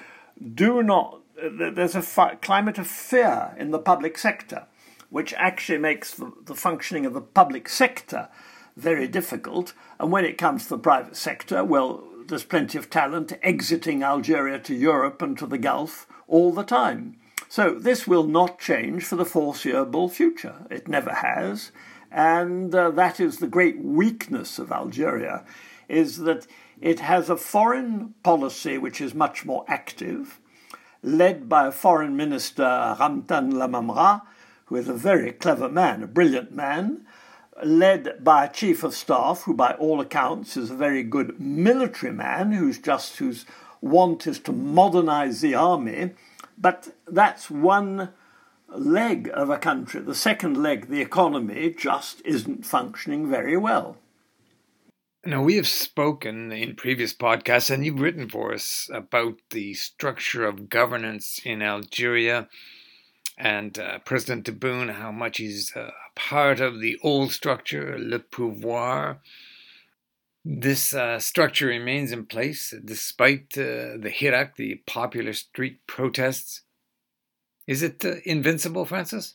do 0.55 0.83
not. 0.83 1.21
Uh, 1.37 1.71
there's 1.71 1.95
a 1.95 2.01
fi- 2.01 2.37
climate 2.37 2.79
of 2.79 2.87
fear 2.87 3.55
in 3.59 3.73
the 3.73 3.79
public 3.79 4.17
sector, 4.17 4.65
which 5.11 5.35
actually 5.35 5.79
makes 5.79 6.15
the, 6.15 6.33
the 6.47 6.55
functioning 6.55 7.05
of 7.05 7.13
the 7.13 7.21
public 7.21 7.69
sector 7.69 8.29
very 8.75 9.07
difficult. 9.07 9.75
And 10.01 10.11
when 10.11 10.25
it 10.25 10.39
comes 10.39 10.63
to 10.63 10.71
the 10.71 10.79
private 10.79 11.15
sector, 11.15 11.63
well, 11.63 12.03
there's 12.29 12.45
plenty 12.45 12.79
of 12.79 12.91
talent 12.91 13.33
exiting 13.43 14.03
Algeria 14.03 14.59
to 14.61 14.75
Europe 14.75 15.23
and 15.23 15.37
to 15.39 15.47
the 15.47 15.59
Gulf 15.59 16.07
all 16.27 16.53
the 16.53 16.63
time. 16.63 17.17
So 17.49 17.75
this 17.75 18.07
will 18.07 18.25
not 18.25 18.59
change 18.59 19.05
for 19.05 19.17
the 19.17 19.25
foreseeable 19.25 20.09
future. 20.09 20.67
It 20.71 20.89
never 20.89 21.13
has. 21.13 21.71
And 22.11 22.75
uh, 22.75 22.91
that 22.93 23.21
is 23.21 23.39
the 23.39 23.47
great 23.47 23.79
weakness 23.81 24.59
of 24.59 24.73
Algeria, 24.73 25.45
is 25.89 26.19
that 26.19 26.47
it 26.81 27.01
has 27.01 27.29
a 27.29 27.37
foreign 27.37 28.15
policy 28.23 28.79
which 28.79 29.01
is 29.01 29.15
much 29.15 29.45
more 29.45 29.65
active, 29.69 30.41
led 31.03 31.49
by 31.49 31.67
a 31.67 31.73
foreign 31.73 32.17
minister, 32.17 32.63
Ramtane 32.63 33.53
Lamamra, 33.53 34.23
who 34.67 34.77
is 34.77 34.89
a 34.89 34.95
very 34.95 35.33
clever 35.33 35.69
man, 35.69 36.03
a 36.03 36.07
brilliant 36.07 36.53
man, 36.53 37.05
led 37.63 38.23
by 38.25 38.45
a 38.45 38.53
chief 38.53 38.83
of 38.83 38.95
staff 38.95 39.43
who, 39.43 39.55
by 39.55 39.73
all 39.75 40.01
accounts, 40.01 40.57
is 40.57 40.71
a 40.71 40.77
very 40.77 41.03
good 41.03 41.39
military 41.41 42.13
man 42.13 42.53
who's 42.53 42.79
just 42.79 43.19
whose 43.19 43.47
want 43.81 44.27
is 44.27 44.39
to 44.41 44.53
modernize 44.53 45.41
the 45.41 45.55
army. 45.55 46.13
But 46.59 46.95
that's 47.07 47.51
one 47.51 48.11
leg 48.69 49.31
of 49.33 49.51
a 49.51 49.59
country. 49.59 50.01
The 50.01 50.15
second 50.15 50.63
leg, 50.63 50.89
the 50.89 51.01
economy, 51.01 51.75
just 51.77 52.23
isn't 52.25 52.67
functioning 52.67 53.31
very 53.31 53.57
well. 53.57 53.99
Now, 55.27 55.43
we 55.43 55.57
have 55.57 55.67
spoken 55.67 56.53
in 56.53 56.77
previous 56.77 57.15
podcasts, 57.15 57.71
and 57.71 57.85
you've 57.85 58.01
written 58.01 58.29
for 58.29 58.53
us 58.53 58.91
about 58.93 59.39
the 59.51 59.73
structure 59.75 60.45
of 60.45 60.69
governance 60.69 61.41
in 61.45 61.63
Algeria 61.63 62.49
and 63.37 63.79
uh, 63.79 63.99
President 64.01 64.47
Tebboune, 64.47 64.93
how 64.95 65.11
much 65.11 65.39
he's 65.39 65.75
uh, 65.75 65.91
part 66.15 66.61
of 66.61 66.81
the 66.81 66.99
old 67.03 67.33
structure, 67.33 67.97
le 67.99 68.19
pouvoir. 68.19 69.19
This 70.45 70.95
uh, 70.95 71.19
structure 71.19 71.67
remains 71.67 72.13
in 72.13 72.27
place 72.27 72.75
despite 72.85 73.57
uh, 73.57 73.97
the 73.99 74.13
Hirak, 74.15 74.57
the 74.57 74.83
popular 74.87 75.33
street 75.33 75.81
protests. 75.87 76.63
Is 77.67 77.83
it 77.83 78.05
uh, 78.05 78.17
invincible, 78.25 78.85
Francis? 78.85 79.35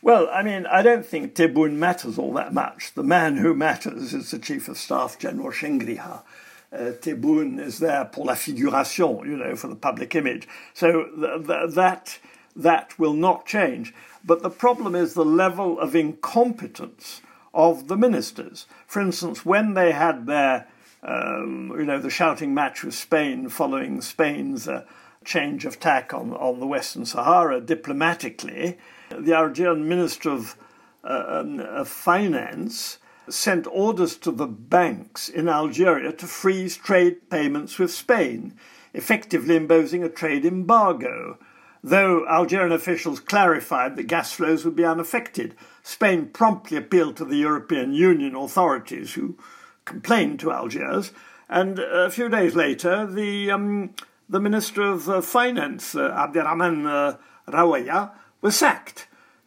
Well, 0.00 0.28
I 0.32 0.42
mean, 0.42 0.66
I 0.66 0.82
don't 0.82 1.04
think 1.04 1.34
Tebboune 1.34 1.74
matters 1.74 2.18
all 2.18 2.32
that 2.34 2.54
much. 2.54 2.92
The 2.94 3.02
man 3.02 3.38
who 3.38 3.54
matters 3.54 4.14
is 4.14 4.30
the 4.30 4.38
Chief 4.38 4.68
of 4.68 4.78
Staff, 4.78 5.18
General 5.18 5.50
Chengriha. 5.50 6.22
Uh, 6.70 6.92
is 7.02 7.78
there 7.78 8.04
pour 8.04 8.26
la 8.26 8.34
figuration, 8.34 9.20
you 9.24 9.36
know, 9.36 9.56
for 9.56 9.68
the 9.68 9.74
public 9.74 10.14
image. 10.14 10.46
So 10.74 11.06
th- 11.18 11.46
th- 11.46 11.74
that 11.74 12.18
that 12.56 12.98
will 12.98 13.14
not 13.14 13.46
change. 13.46 13.94
But 14.24 14.42
the 14.42 14.50
problem 14.50 14.94
is 14.94 15.14
the 15.14 15.24
level 15.24 15.78
of 15.78 15.94
incompetence 15.94 17.22
of 17.54 17.88
the 17.88 17.96
ministers. 17.96 18.66
For 18.86 19.00
instance, 19.00 19.44
when 19.44 19.74
they 19.74 19.92
had 19.92 20.26
their, 20.26 20.68
um, 21.02 21.74
you 21.78 21.84
know, 21.84 21.98
the 21.98 22.10
shouting 22.10 22.52
match 22.54 22.84
with 22.84 22.94
Spain 22.94 23.48
following 23.48 24.00
Spain's 24.00 24.68
uh, 24.68 24.84
change 25.24 25.64
of 25.64 25.80
tack 25.80 26.12
on, 26.12 26.32
on 26.32 26.60
the 26.60 26.66
Western 26.66 27.04
Sahara 27.04 27.60
diplomatically, 27.60 28.78
the 29.10 29.34
Algerian 29.34 29.88
Minister 29.88 30.30
of, 30.30 30.56
uh, 31.04 31.24
um, 31.40 31.60
of 31.60 31.88
Finance 31.88 32.98
sent 33.28 33.66
orders 33.66 34.16
to 34.16 34.30
the 34.30 34.46
banks 34.46 35.28
in 35.28 35.48
Algeria 35.48 36.12
to 36.12 36.26
freeze 36.26 36.76
trade 36.76 37.28
payments 37.30 37.78
with 37.78 37.90
Spain, 37.90 38.54
effectively 38.94 39.56
imposing 39.56 40.02
a 40.02 40.08
trade 40.08 40.44
embargo. 40.44 41.38
Though 41.82 42.26
Algerian 42.26 42.72
officials 42.72 43.20
clarified 43.20 43.96
that 43.96 44.08
gas 44.08 44.32
flows 44.32 44.64
would 44.64 44.76
be 44.76 44.84
unaffected, 44.84 45.54
Spain 45.82 46.26
promptly 46.26 46.76
appealed 46.76 47.16
to 47.16 47.24
the 47.24 47.36
European 47.36 47.92
Union 47.92 48.34
authorities, 48.34 49.14
who 49.14 49.36
complained 49.84 50.40
to 50.40 50.52
Algiers. 50.52 51.12
And 51.48 51.78
a 51.78 52.10
few 52.10 52.28
days 52.28 52.54
later, 52.54 53.06
the 53.06 53.50
um, 53.50 53.94
the 54.28 54.40
Minister 54.40 54.82
of 54.82 55.08
uh, 55.08 55.20
Finance, 55.22 55.94
uh, 55.94 56.10
Abderrahmane 56.10 56.86
uh, 56.86 57.16
Raouya, 57.50 58.10
was 58.42 58.56
sacked. 58.56 59.06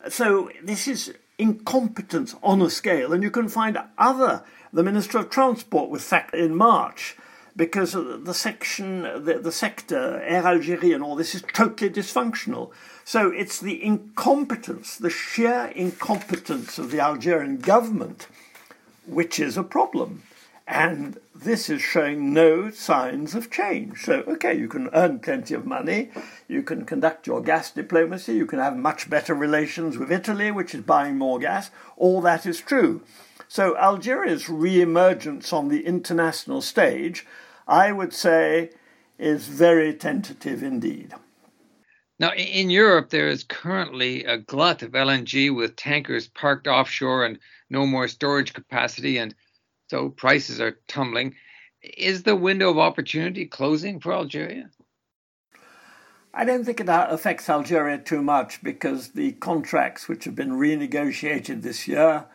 So 0.09 0.49
this 0.63 0.87
is 0.87 1.13
incompetence 1.37 2.35
on 2.41 2.61
a 2.61 2.69
scale, 2.69 3.13
and 3.13 3.21
you 3.21 3.29
can 3.29 3.47
find 3.47 3.77
other. 3.97 4.43
The 4.73 4.83
Minister 4.83 5.19
of 5.19 5.29
Transport 5.29 5.89
was 5.89 6.03
sacked 6.03 6.33
in 6.33 6.55
March 6.55 7.17
because 7.55 7.93
the 7.93 8.33
section, 8.33 9.03
the, 9.03 9.39
the 9.41 9.51
sector, 9.51 10.21
Air 10.23 10.43
Algérie 10.43 10.93
and 10.93 11.03
all 11.03 11.15
this 11.15 11.35
is 11.35 11.43
totally 11.53 11.89
dysfunctional. 11.89 12.71
So 13.03 13.29
it's 13.29 13.59
the 13.59 13.83
incompetence, 13.83 14.97
the 14.97 15.09
sheer 15.09 15.71
incompetence 15.75 16.77
of 16.77 16.91
the 16.91 16.99
Algerian 16.99 17.57
government, 17.57 18.27
which 19.05 19.39
is 19.39 19.57
a 19.57 19.63
problem. 19.63 20.23
And 20.67 21.19
this 21.35 21.69
is 21.69 21.81
showing 21.81 22.33
no 22.33 22.69
signs 22.71 23.35
of 23.35 23.51
change. 23.51 24.05
So, 24.05 24.23
okay, 24.27 24.57
you 24.57 24.67
can 24.67 24.89
earn 24.93 25.19
plenty 25.19 25.53
of 25.53 25.65
money, 25.65 26.11
you 26.47 26.63
can 26.63 26.85
conduct 26.85 27.27
your 27.27 27.41
gas 27.41 27.71
diplomacy, 27.71 28.35
you 28.35 28.45
can 28.45 28.59
have 28.59 28.77
much 28.77 29.09
better 29.09 29.33
relations 29.33 29.97
with 29.97 30.11
Italy, 30.11 30.51
which 30.51 30.73
is 30.73 30.81
buying 30.81 31.17
more 31.17 31.39
gas. 31.39 31.71
All 31.97 32.21
that 32.21 32.45
is 32.45 32.61
true. 32.61 33.01
So, 33.47 33.75
Algeria's 33.75 34.47
re 34.47 34.79
emergence 34.79 35.51
on 35.51 35.67
the 35.67 35.85
international 35.85 36.61
stage 36.61 37.25
I 37.71 37.93
would 37.93 38.13
say 38.13 38.71
is 39.17 39.47
very 39.47 39.93
tentative 39.93 40.61
indeed. 40.61 41.13
Now, 42.19 42.33
in 42.33 42.69
Europe, 42.69 43.09
there 43.09 43.29
is 43.29 43.45
currently 43.45 44.25
a 44.25 44.37
glut 44.37 44.83
of 44.83 44.91
LNG 44.91 45.55
with 45.55 45.77
tankers 45.77 46.27
parked 46.27 46.67
offshore 46.67 47.25
and 47.25 47.39
no 47.69 47.85
more 47.85 48.09
storage 48.09 48.51
capacity, 48.53 49.17
and 49.17 49.33
so 49.89 50.09
prices 50.09 50.59
are 50.59 50.79
tumbling. 50.89 51.35
Is 51.81 52.23
the 52.23 52.35
window 52.35 52.69
of 52.69 52.77
opportunity 52.77 53.45
closing 53.45 54.01
for 54.01 54.11
Algeria? 54.11 54.69
I 56.33 56.43
don't 56.43 56.65
think 56.65 56.81
it 56.81 56.89
uh, 56.89 57.07
affects 57.09 57.49
Algeria 57.49 57.97
too 57.97 58.21
much 58.21 58.61
because 58.61 59.09
the 59.09 59.31
contracts 59.33 60.09
which 60.09 60.25
have 60.25 60.35
been 60.35 60.51
renegotiated 60.51 61.61
this 61.61 61.87
year, 61.87 62.25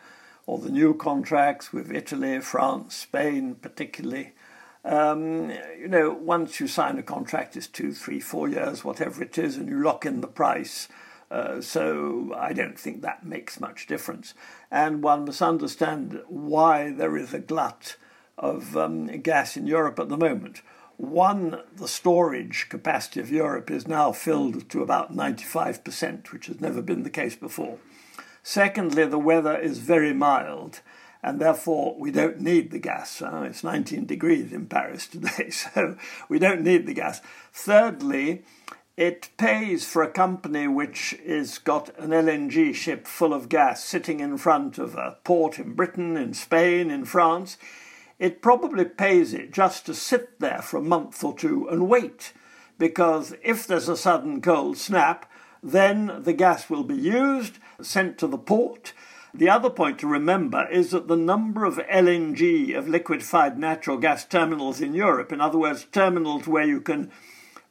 or 0.47 0.57
the 0.57 0.71
new 0.71 0.95
contracts 0.95 1.71
with 1.71 1.91
Italy, 1.91 2.39
France, 2.41 2.95
Spain 2.95 3.55
particularly, 3.55 4.33
um, 4.87 5.51
you 5.77 5.89
know, 5.89 6.11
once 6.11 6.59
you 6.59 6.67
sign 6.67 6.97
a 6.97 7.03
contract, 7.03 7.57
it's 7.57 7.67
two, 7.67 7.91
three, 7.91 8.21
four 8.21 8.47
years, 8.47 8.85
whatever 8.85 9.21
it 9.21 9.37
is, 9.37 9.57
and 9.57 9.67
you 9.67 9.83
lock 9.83 10.05
in 10.05 10.21
the 10.21 10.27
price. 10.27 10.87
Uh, 11.29 11.59
so 11.59 12.33
I 12.37 12.53
don't 12.53 12.79
think 12.79 13.01
that 13.01 13.25
makes 13.25 13.59
much 13.59 13.85
difference. 13.85 14.33
And 14.71 15.03
one 15.03 15.25
must 15.25 15.41
understand 15.41 16.21
why 16.27 16.91
there 16.91 17.17
is 17.17 17.33
a 17.33 17.39
glut 17.39 17.97
of 18.37 18.77
um, 18.77 19.07
gas 19.21 19.57
in 19.57 19.67
Europe 19.67 19.99
at 19.99 20.07
the 20.07 20.15
moment. 20.15 20.61
One, 20.95 21.61
the 21.75 21.87
storage 21.87 22.69
capacity 22.69 23.19
of 23.19 23.29
Europe 23.29 23.69
is 23.69 23.87
now 23.87 24.13
filled 24.13 24.69
to 24.69 24.81
about 24.81 25.13
95%, 25.13 26.31
which 26.31 26.47
has 26.47 26.61
never 26.61 26.81
been 26.81 27.03
the 27.03 27.09
case 27.09 27.35
before. 27.35 27.77
Secondly, 28.41 29.05
the 29.05 29.19
weather 29.19 29.57
is 29.57 29.79
very 29.79 30.13
mild, 30.13 30.79
and 31.23 31.39
therefore 31.39 31.95
we 31.97 32.11
don't 32.11 32.39
need 32.39 32.71
the 32.71 32.79
gas. 32.79 33.21
Uh, 33.21 33.45
it's 33.49 33.63
19 33.63 34.05
degrees 34.05 34.51
in 34.51 34.67
Paris 34.67 35.07
today, 35.07 35.49
so 35.51 35.97
we 36.29 36.39
don't 36.39 36.61
need 36.61 36.85
the 36.85 36.93
gas. 36.93 37.21
Thirdly, 37.53 38.43
it 38.97 39.29
pays 39.37 39.85
for 39.85 40.01
a 40.01 40.09
company 40.09 40.67
which 40.67 41.15
has 41.25 41.59
got 41.59 41.95
an 41.99 42.09
LNG 42.09 42.73
ship 42.73 43.05
full 43.05 43.31
of 43.31 43.47
gas 43.47 43.83
sitting 43.83 44.19
in 44.19 44.37
front 44.37 44.79
of 44.79 44.95
a 44.95 45.17
port 45.23 45.59
in 45.59 45.73
Britain, 45.73 46.17
in 46.17 46.33
Spain, 46.33 46.89
in 46.89 47.05
France. 47.05 47.57
It 48.17 48.41
probably 48.41 48.85
pays 48.85 49.35
it 49.35 49.53
just 49.53 49.85
to 49.85 49.93
sit 49.93 50.39
there 50.39 50.63
for 50.63 50.77
a 50.77 50.81
month 50.81 51.23
or 51.23 51.37
two 51.37 51.67
and 51.69 51.87
wait, 51.87 52.33
because 52.79 53.35
if 53.43 53.67
there's 53.67 53.87
a 53.87 53.95
sudden 53.95 54.41
cold 54.41 54.79
snap, 54.79 55.31
then 55.61 56.23
the 56.23 56.33
gas 56.33 56.67
will 56.67 56.83
be 56.83 56.95
used, 56.95 57.59
sent 57.79 58.17
to 58.17 58.25
the 58.25 58.37
port. 58.37 58.93
The 59.37 59.49
other 59.49 59.69
point 59.69 59.99
to 59.99 60.07
remember 60.07 60.67
is 60.67 60.89
that 60.89 61.07
the 61.07 61.15
number 61.15 61.63
of 61.63 61.77
LNG, 61.77 62.75
of 62.75 62.87
liquefied 62.87 63.59
natural 63.59 63.97
gas 63.97 64.25
terminals 64.25 64.81
in 64.81 64.95
Europe, 64.95 65.31
in 65.31 65.39
other 65.39 65.59
words, 65.59 65.85
terminals 65.91 66.47
where 66.47 66.65
you 66.65 66.81
can 66.81 67.11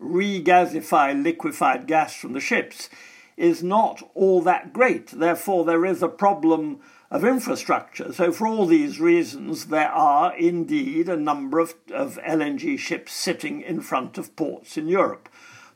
regasify 0.01 1.21
liquefied 1.21 1.89
gas 1.89 2.15
from 2.15 2.35
the 2.35 2.41
ships, 2.41 2.89
is 3.37 3.65
not 3.65 4.09
all 4.15 4.41
that 4.43 4.73
great. 4.73 5.09
Therefore, 5.09 5.65
there 5.65 5.85
is 5.85 6.05
a 6.05 6.09
problem 6.09 6.79
of 7.11 7.25
infrastructure. 7.25 8.13
So, 8.13 8.31
for 8.31 8.47
all 8.47 8.67
these 8.67 9.01
reasons, 9.01 9.67
there 9.67 9.91
are 9.91 10.37
indeed 10.37 11.09
a 11.09 11.17
number 11.17 11.59
of, 11.59 11.75
of 11.93 12.17
LNG 12.19 12.79
ships 12.79 13.13
sitting 13.13 13.61
in 13.61 13.81
front 13.81 14.19
of 14.19 14.37
ports 14.37 14.77
in 14.77 14.87
Europe. 14.87 15.29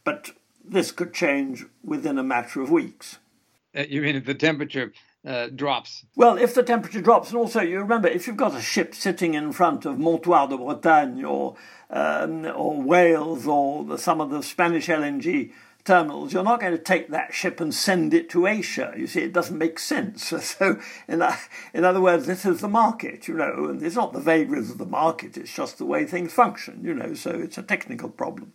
But 0.04 0.30
this 0.64 0.92
could 0.92 1.12
change 1.12 1.66
within 1.82 2.16
a 2.16 2.22
matter 2.22 2.62
of 2.62 2.70
weeks. 2.70 3.18
Uh, 3.76 3.84
you 3.88 4.02
mean 4.02 4.22
the 4.24 4.34
temperature 4.34 4.92
uh, 5.24 5.48
drops? 5.48 6.04
Well, 6.16 6.38
if 6.38 6.54
the 6.54 6.62
temperature 6.62 7.00
drops, 7.00 7.30
and 7.30 7.38
also 7.38 7.60
you 7.60 7.78
remember 7.78 8.08
if 8.08 8.26
you've 8.26 8.36
got 8.36 8.54
a 8.54 8.60
ship 8.60 8.94
sitting 8.94 9.34
in 9.34 9.52
front 9.52 9.84
of 9.84 9.98
Montoir 9.98 10.48
de 10.48 10.56
Bretagne 10.56 11.24
or 11.24 11.56
um, 11.90 12.46
or 12.46 12.80
Wales 12.80 13.46
or 13.46 13.84
the, 13.84 13.98
some 13.98 14.20
of 14.20 14.30
the 14.30 14.42
Spanish 14.42 14.88
LNG 14.88 15.52
terminals, 15.84 16.32
you're 16.32 16.44
not 16.44 16.60
going 16.60 16.72
to 16.72 16.82
take 16.82 17.08
that 17.08 17.32
ship 17.32 17.60
and 17.60 17.74
send 17.74 18.14
it 18.14 18.28
to 18.30 18.46
Asia. 18.46 18.92
You 18.96 19.06
see, 19.06 19.22
it 19.22 19.32
doesn't 19.32 19.56
make 19.56 19.78
sense. 19.78 20.32
So, 20.40 20.78
in, 21.06 21.22
in 21.72 21.84
other 21.84 22.00
words, 22.00 22.26
this 22.26 22.44
is 22.44 22.60
the 22.60 22.68
market, 22.68 23.28
you 23.28 23.34
know, 23.34 23.66
and 23.66 23.82
it's 23.82 23.94
not 23.94 24.12
the 24.12 24.20
vagaries 24.20 24.70
of 24.70 24.78
the 24.78 24.86
market, 24.86 25.36
it's 25.36 25.54
just 25.54 25.78
the 25.78 25.84
way 25.84 26.04
things 26.04 26.32
function, 26.32 26.80
you 26.82 26.94
know, 26.94 27.14
so 27.14 27.30
it's 27.30 27.58
a 27.58 27.62
technical 27.62 28.08
problem. 28.08 28.52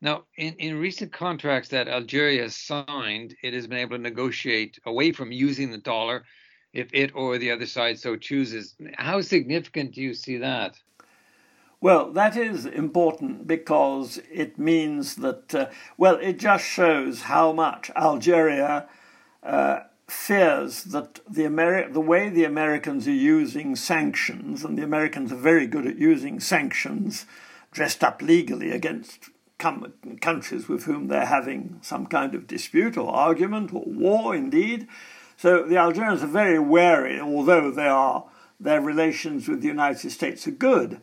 Now, 0.00 0.24
in, 0.36 0.54
in 0.54 0.78
recent 0.78 1.12
contracts 1.12 1.70
that 1.70 1.88
Algeria 1.88 2.42
has 2.42 2.56
signed, 2.56 3.34
it 3.42 3.54
has 3.54 3.66
been 3.66 3.78
able 3.78 3.96
to 3.96 4.02
negotiate 4.02 4.78
away 4.84 5.12
from 5.12 5.32
using 5.32 5.70
the 5.70 5.78
dollar 5.78 6.24
if 6.72 6.88
it 6.92 7.12
or 7.14 7.38
the 7.38 7.50
other 7.50 7.66
side 7.66 7.98
so 7.98 8.16
chooses. 8.16 8.76
How 8.98 9.20
significant 9.22 9.94
do 9.94 10.02
you 10.02 10.12
see 10.12 10.36
that? 10.38 10.76
Well, 11.80 12.12
that 12.12 12.36
is 12.36 12.66
important 12.66 13.46
because 13.46 14.20
it 14.30 14.58
means 14.58 15.16
that, 15.16 15.54
uh, 15.54 15.66
well, 15.96 16.16
it 16.16 16.38
just 16.38 16.64
shows 16.64 17.22
how 17.22 17.52
much 17.52 17.90
Algeria 17.96 18.88
uh, 19.42 19.80
fears 20.08 20.84
that 20.84 21.20
the, 21.28 21.42
Ameri- 21.42 21.92
the 21.92 22.00
way 22.00 22.28
the 22.28 22.44
Americans 22.44 23.06
are 23.06 23.12
using 23.12 23.76
sanctions, 23.76 24.64
and 24.64 24.76
the 24.76 24.82
Americans 24.82 25.32
are 25.32 25.36
very 25.36 25.66
good 25.66 25.86
at 25.86 25.98
using 25.98 26.40
sanctions 26.40 27.26
dressed 27.72 28.02
up 28.02 28.22
legally 28.22 28.70
against 28.70 29.30
com- 29.58 29.92
countries 30.20 30.68
with 30.68 30.84
whom 30.84 31.08
they're 31.08 31.26
having 31.26 31.78
some 31.82 32.06
kind 32.06 32.34
of 32.34 32.46
dispute 32.46 32.96
or 32.96 33.14
argument 33.14 33.72
or 33.72 33.84
war, 33.86 34.34
indeed. 34.34 34.86
So 35.36 35.62
the 35.62 35.76
Algerians 35.76 36.22
are 36.22 36.28
very 36.28 36.58
wary, 36.58 37.20
although 37.20 37.70
they 37.70 37.88
are, 37.88 38.26
their 38.58 38.80
relations 38.80 39.48
with 39.48 39.60
the 39.60 39.68
United 39.68 40.10
States 40.10 40.46
are 40.46 40.52
good, 40.52 41.00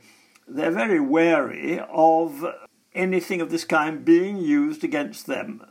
they're 0.47 0.71
very 0.71 0.99
wary 0.99 1.79
of 1.79 2.45
anything 2.93 3.41
of 3.41 3.49
this 3.49 3.65
kind 3.65 4.03
being 4.03 4.37
used 4.37 4.83
against 4.83 5.27
them 5.27 5.65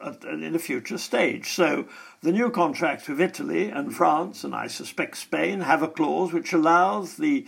at, 0.00 0.24
in 0.24 0.54
a 0.54 0.58
future 0.58 0.98
stage. 0.98 1.50
So 1.50 1.86
the 2.22 2.32
new 2.32 2.50
contracts 2.50 3.08
with 3.08 3.20
Italy 3.20 3.68
and 3.68 3.94
France, 3.94 4.44
and 4.44 4.54
I 4.54 4.66
suspect 4.66 5.16
Spain, 5.16 5.60
have 5.60 5.82
a 5.82 5.88
clause 5.88 6.32
which 6.32 6.52
allows 6.52 7.16
the 7.16 7.46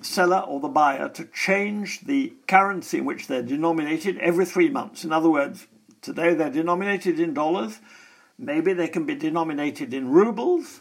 seller 0.00 0.38
or 0.38 0.60
the 0.60 0.68
buyer 0.68 1.08
to 1.08 1.24
change 1.26 2.02
the 2.02 2.32
currency 2.46 2.98
in 2.98 3.04
which 3.04 3.26
they're 3.26 3.42
denominated 3.42 4.18
every 4.18 4.44
three 4.44 4.68
months. 4.68 5.04
In 5.04 5.12
other 5.12 5.30
words, 5.30 5.66
today 6.02 6.34
they're 6.34 6.50
denominated 6.50 7.18
in 7.18 7.34
dollars, 7.34 7.80
maybe 8.38 8.72
they 8.72 8.88
can 8.88 9.04
be 9.04 9.14
denominated 9.14 9.92
in 9.92 10.08
rubles 10.08 10.80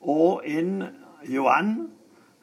or 0.00 0.44
in 0.44 0.94
yuan. 1.24 1.90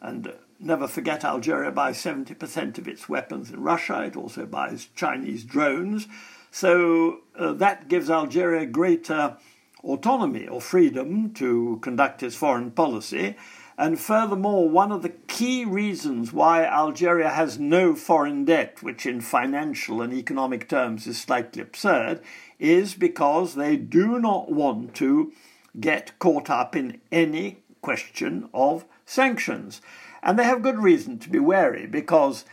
And 0.02 0.34
never 0.60 0.88
forget, 0.88 1.24
Algeria 1.24 1.72
buys 1.72 1.98
70% 1.98 2.78
of 2.78 2.88
its 2.88 3.10
weapons 3.10 3.52
in 3.52 3.62
Russia, 3.62 4.04
it 4.04 4.16
also 4.16 4.46
buys 4.46 4.88
Chinese 4.96 5.44
drones. 5.44 6.08
So 6.52 7.20
uh, 7.38 7.54
that 7.54 7.88
gives 7.88 8.10
Algeria 8.10 8.66
greater 8.66 9.38
autonomy 9.84 10.48
or 10.48 10.60
freedom 10.60 11.34
to 11.34 11.80
conduct 11.82 12.24
its 12.24 12.36
foreign 12.36 12.72
policy. 12.72 13.36
And 13.80 13.98
furthermore, 13.98 14.68
one 14.68 14.92
of 14.92 15.04
the 15.04 15.14
key 15.28 15.64
reasons 15.64 16.34
why 16.34 16.66
Algeria 16.66 17.30
has 17.30 17.58
no 17.58 17.96
foreign 17.96 18.44
debt, 18.44 18.84
which 18.84 19.06
in 19.06 19.22
financial 19.22 20.02
and 20.02 20.12
economic 20.12 20.68
terms 20.68 21.08
is 21.08 21.18
slightly 21.18 21.62
absurd, 21.62 22.20
is 22.60 22.94
because 22.94 23.56
they 23.56 23.78
do 23.78 24.20
not 24.20 24.52
want 24.52 24.94
to 24.96 25.32
get 25.80 26.20
caught 26.20 26.50
up 26.50 26.76
in 26.76 27.00
any 27.10 27.60
question 27.82 28.50
of 28.54 28.84
sanctions. 29.06 29.80
And 30.22 30.38
they 30.38 30.44
have 30.44 30.62
good 30.62 30.80
reason 30.80 31.18
to 31.20 31.30
be 31.30 31.40
wary 31.40 31.88
because 31.88 32.44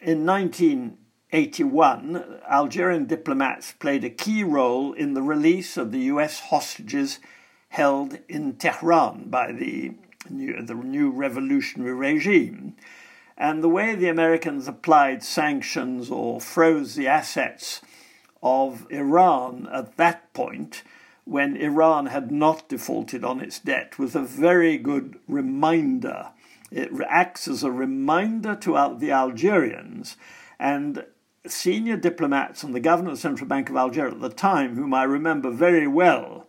in 0.00 0.24
1981, 0.24 2.40
Algerian 2.48 3.04
diplomats 3.04 3.72
played 3.72 4.02
a 4.02 4.08
key 4.08 4.42
role 4.42 4.94
in 4.94 5.12
the 5.12 5.20
release 5.20 5.76
of 5.76 5.92
the 5.92 6.04
US 6.14 6.40
hostages 6.40 7.18
held 7.68 8.18
in 8.30 8.54
Tehran 8.54 9.28
by 9.28 9.52
the 9.52 9.92
new, 10.30 10.62
the 10.62 10.74
new 10.74 11.10
revolutionary 11.10 11.92
regime. 11.92 12.74
And 13.36 13.62
the 13.62 13.68
way 13.68 13.94
the 13.94 14.08
Americans 14.08 14.68
applied 14.68 15.22
sanctions 15.22 16.10
or 16.10 16.40
froze 16.40 16.94
the 16.94 17.08
assets 17.08 17.80
of 18.42 18.86
Iran 18.90 19.68
at 19.72 19.96
that 19.96 20.32
point, 20.32 20.82
when 21.24 21.56
Iran 21.56 22.06
had 22.06 22.30
not 22.30 22.68
defaulted 22.68 23.24
on 23.24 23.40
its 23.40 23.58
debt, 23.58 23.98
was 23.98 24.14
a 24.14 24.22
very 24.22 24.76
good 24.78 25.18
reminder. 25.28 26.30
It 26.70 26.90
acts 27.08 27.48
as 27.48 27.62
a 27.62 27.70
reminder 27.70 28.54
to 28.56 28.96
the 28.98 29.10
Algerians 29.10 30.16
and 30.58 31.04
senior 31.46 31.96
diplomats 31.96 32.62
and 32.62 32.74
the 32.74 32.80
governor 32.80 33.10
of 33.10 33.16
the 33.16 33.20
Central 33.20 33.48
Bank 33.48 33.70
of 33.70 33.76
Algeria 33.76 34.12
at 34.12 34.20
the 34.20 34.28
time, 34.28 34.76
whom 34.76 34.92
I 34.92 35.04
remember 35.04 35.50
very 35.50 35.86
well, 35.86 36.46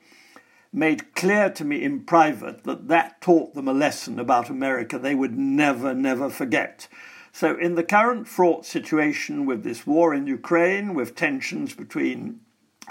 made 0.74 1.14
clear 1.16 1.50
to 1.50 1.66
me 1.66 1.84
in 1.84 2.02
private 2.02 2.64
that 2.64 2.88
that 2.88 3.22
taught 3.22 3.54
them 3.54 3.68
a 3.68 3.74
lesson 3.74 4.20
about 4.20 4.50
America 4.50 4.98
they 4.98 5.16
would 5.16 5.38
never, 5.38 5.94
never 5.94 6.30
forget. 6.30 6.88
So, 7.34 7.58
in 7.58 7.76
the 7.76 7.84
current 7.84 8.28
fraught 8.28 8.66
situation 8.66 9.46
with 9.46 9.64
this 9.64 9.88
war 9.88 10.14
in 10.14 10.28
Ukraine, 10.28 10.94
with 10.94 11.16
tensions 11.16 11.74
between 11.74 12.42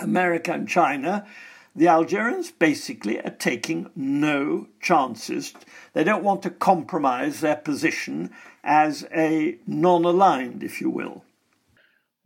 America 0.01 0.53
and 0.53 0.67
China, 0.67 1.27
the 1.75 1.89
Algerians 1.89 2.51
basically 2.51 3.21
are 3.21 3.31
taking 3.31 3.91
no 3.95 4.69
chances. 4.81 5.55
They 5.93 6.05
don't 6.05 6.25
want 6.25 6.43
to 6.43 6.51
compromise 6.51 7.41
their 7.41 7.57
position 7.57 8.31
as 8.65 9.07
a 9.15 9.59
non 9.67 10.05
aligned, 10.05 10.63
if 10.63 10.81
you 10.81 10.91
will. 10.91 11.25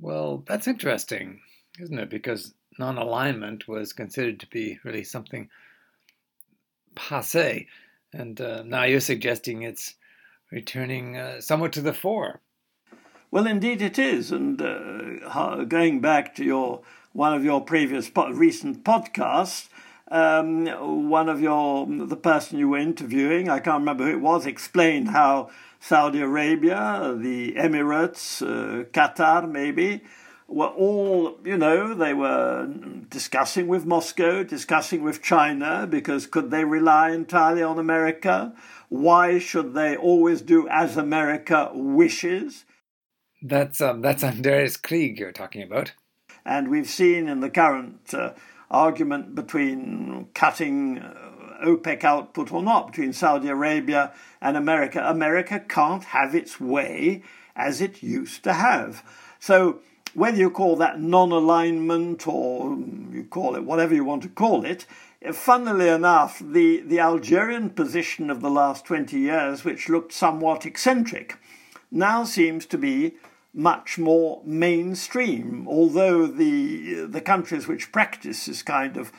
Well, 0.00 0.44
that's 0.46 0.68
interesting, 0.68 1.40
isn't 1.78 1.98
it? 1.98 2.10
Because 2.10 2.54
non 2.78 2.98
alignment 2.98 3.68
was 3.68 3.92
considered 3.92 4.40
to 4.40 4.46
be 4.46 4.78
really 4.84 5.04
something 5.04 5.48
passe. 6.94 7.66
And 8.12 8.40
uh, 8.40 8.62
now 8.62 8.84
you're 8.84 9.00
suggesting 9.00 9.62
it's 9.62 9.94
returning 10.50 11.16
uh, 11.16 11.40
somewhat 11.40 11.72
to 11.72 11.80
the 11.80 11.92
fore. 11.92 12.40
Well, 13.30 13.46
indeed 13.46 13.82
it 13.82 13.98
is. 13.98 14.30
And 14.30 14.62
uh, 14.62 15.64
going 15.64 16.00
back 16.00 16.34
to 16.36 16.44
your 16.44 16.82
one 17.12 17.34
of 17.34 17.44
your 17.44 17.60
previous 17.60 18.08
po- 18.08 18.30
recent 18.30 18.84
podcasts, 18.84 19.68
um, 20.08 20.66
one 21.08 21.28
of 21.28 21.40
your 21.40 21.86
the 21.86 22.16
person 22.16 22.58
you 22.58 22.68
were 22.68 22.78
interviewing, 22.78 23.48
I 23.48 23.58
can't 23.58 23.80
remember 23.80 24.04
who 24.04 24.12
it 24.12 24.20
was, 24.20 24.46
explained 24.46 25.08
how 25.08 25.50
Saudi 25.80 26.20
Arabia, 26.20 27.14
the 27.18 27.52
Emirates, 27.52 28.40
uh, 28.40 28.84
Qatar, 28.84 29.50
maybe 29.50 30.02
were 30.46 30.66
all, 30.66 31.38
you 31.44 31.56
know, 31.56 31.94
they 31.94 32.14
were 32.14 32.66
discussing 33.08 33.66
with 33.66 33.86
Moscow, 33.86 34.42
discussing 34.42 35.02
with 35.02 35.22
China, 35.22 35.86
because 35.88 36.26
could 36.26 36.50
they 36.50 36.64
rely 36.64 37.10
entirely 37.10 37.62
on 37.62 37.78
America? 37.78 38.54
Why 38.88 39.38
should 39.38 39.74
they 39.74 39.96
always 39.96 40.42
do 40.42 40.68
as 40.68 40.96
America 40.96 41.70
wishes? 41.72 42.64
That's 43.42 43.80
um, 43.80 44.00
that's 44.00 44.24
Andreas 44.24 44.76
Krieg 44.76 45.18
you're 45.18 45.32
talking 45.32 45.62
about. 45.62 45.92
And 46.44 46.68
we've 46.68 46.88
seen 46.88 47.28
in 47.28 47.40
the 47.40 47.50
current 47.50 48.12
uh, 48.12 48.32
argument 48.70 49.34
between 49.34 50.28
cutting 50.34 50.98
uh, 50.98 51.24
OPEC 51.64 52.04
output 52.04 52.52
or 52.52 52.62
not, 52.62 52.88
between 52.88 53.12
Saudi 53.12 53.48
Arabia 53.48 54.12
and 54.40 54.56
America. 54.56 55.02
America 55.04 55.60
can't 55.60 56.04
have 56.04 56.34
its 56.34 56.60
way 56.60 57.22
as 57.56 57.80
it 57.80 58.02
used 58.02 58.44
to 58.44 58.52
have. 58.52 59.02
So, 59.38 59.80
whether 60.14 60.38
you 60.38 60.50
call 60.50 60.76
that 60.76 61.00
non 61.00 61.32
alignment 61.32 62.26
or 62.26 62.76
you 63.12 63.26
call 63.28 63.56
it 63.56 63.64
whatever 63.64 63.94
you 63.94 64.04
want 64.04 64.22
to 64.22 64.28
call 64.28 64.64
it, 64.64 64.86
funnily 65.32 65.88
enough, 65.88 66.38
the, 66.38 66.80
the 66.80 67.00
Algerian 67.00 67.70
position 67.70 68.30
of 68.30 68.40
the 68.40 68.50
last 68.50 68.84
20 68.84 69.18
years, 69.18 69.64
which 69.64 69.88
looked 69.88 70.12
somewhat 70.12 70.66
eccentric, 70.66 71.38
now 71.90 72.24
seems 72.24 72.66
to 72.66 72.78
be 72.78 73.14
much 73.54 73.98
more 73.98 74.42
mainstream, 74.44 75.66
although 75.68 76.26
the, 76.26 77.06
the 77.06 77.20
countries 77.20 77.68
which 77.68 77.92
practice 77.92 78.46
this 78.46 78.62
kind 78.62 78.96
of 78.96 79.12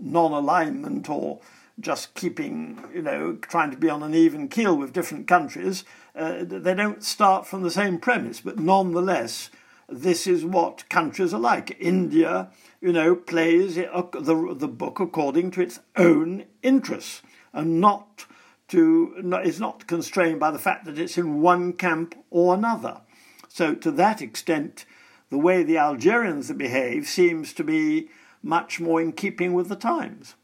non 0.00 0.32
alignment 0.32 1.08
or 1.08 1.40
just 1.78 2.14
keeping, 2.14 2.82
you 2.94 3.02
know, 3.02 3.34
trying 3.34 3.70
to 3.70 3.76
be 3.76 3.90
on 3.90 4.02
an 4.02 4.14
even 4.14 4.48
keel 4.48 4.76
with 4.76 4.92
different 4.92 5.26
countries, 5.26 5.84
uh, 6.16 6.44
they 6.44 6.74
don't 6.74 7.02
start 7.02 7.46
from 7.46 7.62
the 7.62 7.70
same 7.70 7.98
premise, 7.98 8.40
but 8.40 8.58
nonetheless, 8.58 9.50
this 9.88 10.26
is 10.26 10.44
what 10.44 10.88
countries 10.88 11.34
are 11.34 11.40
like. 11.40 11.76
India, 11.80 12.50
you 12.80 12.92
know, 12.92 13.14
plays 13.14 13.76
the, 13.76 14.54
the 14.56 14.68
book 14.68 15.00
according 15.00 15.50
to 15.52 15.60
its 15.60 15.80
own 15.96 16.44
interests 16.62 17.22
and 17.52 17.80
not 17.80 18.26
to 18.68 19.14
is 19.44 19.60
not 19.60 19.86
constrained 19.86 20.40
by 20.40 20.50
the 20.50 20.58
fact 20.58 20.84
that 20.86 20.98
it's 20.98 21.18
in 21.18 21.40
one 21.40 21.72
camp 21.72 22.14
or 22.30 22.54
another. 22.54 23.02
So 23.48 23.74
to 23.74 23.90
that 23.92 24.22
extent, 24.22 24.84
the 25.30 25.38
way 25.38 25.62
the 25.62 25.78
Algerians 25.78 26.50
behave 26.52 27.06
seems 27.06 27.52
to 27.54 27.64
be 27.64 28.08
much 28.42 28.80
more 28.80 29.00
in 29.00 29.12
keeping 29.12 29.52
with 29.52 29.68
the 29.68 29.76
times. 29.76 30.34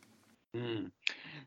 Mm. 0.57 0.91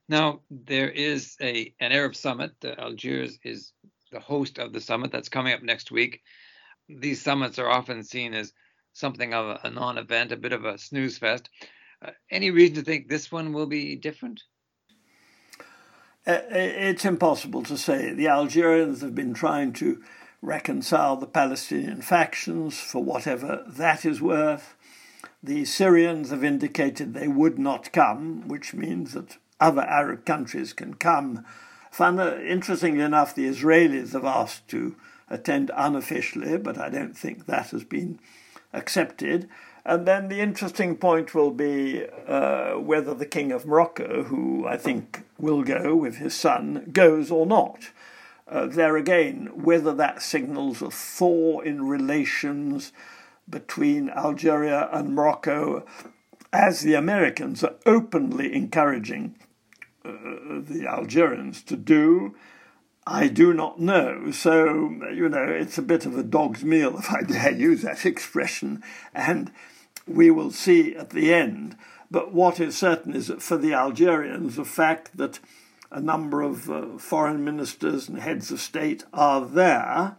Now 0.09 0.41
there 0.49 0.89
is 0.89 1.37
a 1.41 1.73
an 1.79 1.91
Arab 1.91 2.15
summit. 2.15 2.51
Uh, 2.63 2.75
Algiers 2.77 3.39
is 3.43 3.73
the 4.11 4.19
host 4.19 4.59
of 4.59 4.73
the 4.73 4.81
summit 4.81 5.11
that's 5.11 5.29
coming 5.29 5.53
up 5.53 5.63
next 5.63 5.91
week. 5.91 6.21
These 6.89 7.21
summits 7.21 7.59
are 7.59 7.69
often 7.69 8.03
seen 8.03 8.33
as 8.33 8.53
something 8.93 9.33
of 9.33 9.45
a, 9.47 9.67
a 9.67 9.69
non-event, 9.69 10.31
a 10.31 10.37
bit 10.37 10.53
of 10.53 10.65
a 10.65 10.77
snooze 10.77 11.17
fest. 11.17 11.49
Uh, 12.01 12.11
any 12.29 12.51
reason 12.51 12.75
to 12.75 12.81
think 12.81 13.07
this 13.07 13.31
one 13.31 13.53
will 13.53 13.67
be 13.67 13.95
different? 13.95 14.43
It's 16.25 17.03
impossible 17.03 17.63
to 17.63 17.77
say. 17.77 18.13
The 18.13 18.29
Algerians 18.29 19.01
have 19.01 19.13
been 19.13 19.33
trying 19.33 19.73
to 19.73 20.01
reconcile 20.41 21.17
the 21.17 21.27
Palestinian 21.27 22.01
factions 22.01 22.79
for 22.79 23.03
whatever 23.03 23.63
that 23.67 24.05
is 24.05 24.21
worth. 24.21 24.75
The 25.41 25.65
Syrians 25.65 26.29
have 26.29 26.43
indicated 26.43 27.13
they 27.13 27.27
would 27.27 27.59
not 27.59 27.91
come, 27.91 28.47
which 28.47 28.73
means 28.73 29.13
that 29.13 29.37
other 29.59 29.81
Arab 29.81 30.25
countries 30.25 30.71
can 30.71 30.93
come. 30.93 31.45
interestingly 31.99 33.01
enough, 33.01 33.35
the 33.35 33.47
Israelis 33.47 34.13
have 34.13 34.25
asked 34.25 34.69
to 34.69 34.95
attend 35.33 35.71
unofficially, 35.75 36.57
but 36.57 36.77
I 36.77 36.89
don't 36.89 37.17
think 37.17 37.45
that 37.45 37.71
has 37.71 37.83
been 37.83 38.19
accepted. 38.71 39.49
And 39.85 40.07
then 40.07 40.29
the 40.29 40.39
interesting 40.39 40.95
point 40.95 41.35
will 41.35 41.51
be 41.51 42.05
uh, 42.27 42.73
whether 42.79 43.13
the 43.13 43.25
King 43.25 43.51
of 43.51 43.65
Morocco, 43.65 44.23
who 44.23 44.65
I 44.65 44.77
think 44.77 45.23
will 45.37 45.63
go 45.63 45.95
with 45.95 46.17
his 46.17 46.33
son, 46.33 46.87
goes 46.93 47.29
or 47.29 47.45
not. 47.45 47.89
Uh, 48.47 48.67
there 48.67 48.95
again, 48.95 49.49
whether 49.53 49.93
that 49.93 50.21
signals 50.21 50.81
a 50.81 50.89
thaw 50.89 51.59
in 51.59 51.87
relations 51.87 52.93
between 53.49 54.09
Algeria 54.09 54.89
and 54.91 55.15
Morocco, 55.15 55.85
as 56.53 56.81
the 56.81 56.93
Americans 56.93 57.63
are 57.63 57.75
openly 57.85 58.53
encouraging 58.53 59.35
uh, 60.05 60.11
the 60.61 60.85
Algerians 60.87 61.61
to 61.63 61.75
do, 61.75 62.35
I 63.05 63.27
do 63.27 63.53
not 63.53 63.79
know. 63.79 64.31
So, 64.31 64.65
you 65.13 65.27
know, 65.29 65.43
it's 65.43 65.77
a 65.77 65.81
bit 65.81 66.05
of 66.05 66.17
a 66.17 66.23
dog's 66.23 66.63
meal, 66.63 66.97
if 66.99 67.11
I 67.11 67.21
dare 67.21 67.51
use 67.51 67.81
that 67.81 68.05
expression, 68.05 68.83
and 69.13 69.51
we 70.07 70.29
will 70.29 70.51
see 70.51 70.95
at 70.95 71.11
the 71.11 71.33
end. 71.33 71.77
But 72.11 72.33
what 72.33 72.59
is 72.59 72.77
certain 72.77 73.15
is 73.15 73.27
that 73.27 73.41
for 73.41 73.57
the 73.57 73.73
Algerians, 73.73 74.55
the 74.55 74.65
fact 74.65 75.17
that 75.17 75.39
a 75.91 76.01
number 76.01 76.41
of 76.41 76.69
uh, 76.69 76.97
foreign 76.97 77.43
ministers 77.43 78.09
and 78.09 78.19
heads 78.19 78.51
of 78.51 78.59
state 78.59 79.03
are 79.13 79.45
there 79.45 80.15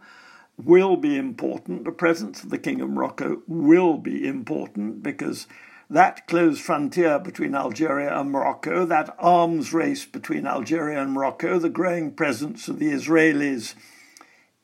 will 0.57 0.95
be 0.95 1.17
important. 1.17 1.83
The 1.83 1.91
presence 1.91 2.43
of 2.43 2.49
the 2.49 2.57
King 2.57 2.81
of 2.81 2.89
Morocco 2.89 3.41
will 3.47 3.97
be 3.97 4.25
important 4.25 5.03
because 5.03 5.47
that 5.89 6.27
closed 6.27 6.61
frontier 6.61 7.19
between 7.19 7.55
Algeria 7.55 8.19
and 8.19 8.31
Morocco, 8.31 8.85
that 8.85 9.15
arms 9.19 9.73
race 9.73 10.05
between 10.05 10.47
Algeria 10.47 11.01
and 11.01 11.11
Morocco, 11.11 11.59
the 11.59 11.69
growing 11.69 12.11
presence 12.11 12.67
of 12.67 12.79
the 12.79 12.91
Israelis 12.91 13.75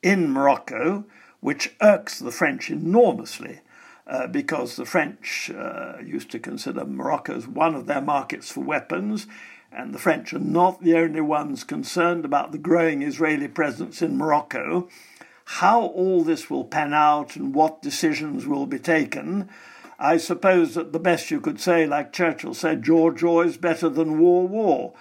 in 0.02 0.32
Morocco, 0.32 1.04
which 1.40 1.74
irks 1.80 2.18
the 2.18 2.32
French 2.32 2.70
enormously. 2.70 3.60
Uh, 4.04 4.26
because 4.26 4.74
the 4.74 4.84
French 4.84 5.48
uh, 5.56 5.94
used 6.04 6.28
to 6.28 6.38
consider 6.38 6.84
Morocco 6.84 7.36
as 7.36 7.46
one 7.46 7.74
of 7.76 7.86
their 7.86 8.00
markets 8.00 8.50
for 8.50 8.60
weapons, 8.60 9.28
and 9.70 9.94
the 9.94 9.98
French 9.98 10.34
are 10.34 10.40
not 10.40 10.82
the 10.82 10.96
only 10.96 11.20
ones 11.20 11.62
concerned 11.62 12.24
about 12.24 12.50
the 12.50 12.58
growing 12.58 13.02
Israeli 13.02 13.46
presence 13.46 14.02
in 14.02 14.18
Morocco. 14.18 14.88
How 15.44 15.82
all 15.82 16.24
this 16.24 16.50
will 16.50 16.64
pan 16.64 16.92
out 16.92 17.36
and 17.36 17.54
what 17.54 17.80
decisions 17.80 18.44
will 18.44 18.66
be 18.66 18.80
taken 18.80 19.48
I 20.02 20.16
suppose 20.16 20.74
that 20.74 20.92
the 20.92 20.98
best 20.98 21.30
you 21.30 21.40
could 21.40 21.60
say, 21.60 21.86
like 21.86 22.12
Churchill 22.12 22.54
said, 22.54 22.82
George 22.82 23.22
is 23.22 23.56
better 23.56 23.88
than 23.88 24.18
war 24.18 24.48
war. 24.48 24.94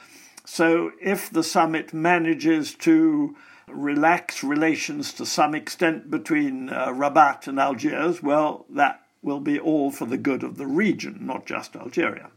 So 0.46 0.92
if 1.02 1.28
the 1.28 1.44
summit 1.44 1.92
manages 1.92 2.76
to 2.76 3.36
relax 3.68 4.44
relations 4.44 5.12
to 5.14 5.26
some 5.26 5.56
extent 5.56 6.12
between 6.12 6.70
uh, 6.70 6.92
Rabat 6.94 7.48
and 7.48 7.60
Algiers, 7.60 8.22
well, 8.22 8.68
that 8.70 9.02
will 9.24 9.40
be 9.40 9.60
all 9.60 9.90
for 9.90 10.06
the 10.06 10.20
good 10.20 10.44
of 10.44 10.58
the 10.58 10.68
region, 10.68 11.26
not 11.26 11.48
just 11.48 11.76
Algeria. 11.76 12.30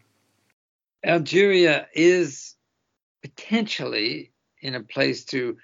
Algeria 1.05 1.87
is 1.93 2.55
potentially 3.21 4.33
in 4.63 4.75
a 4.75 4.83
place 4.83 5.27
to 5.27 5.59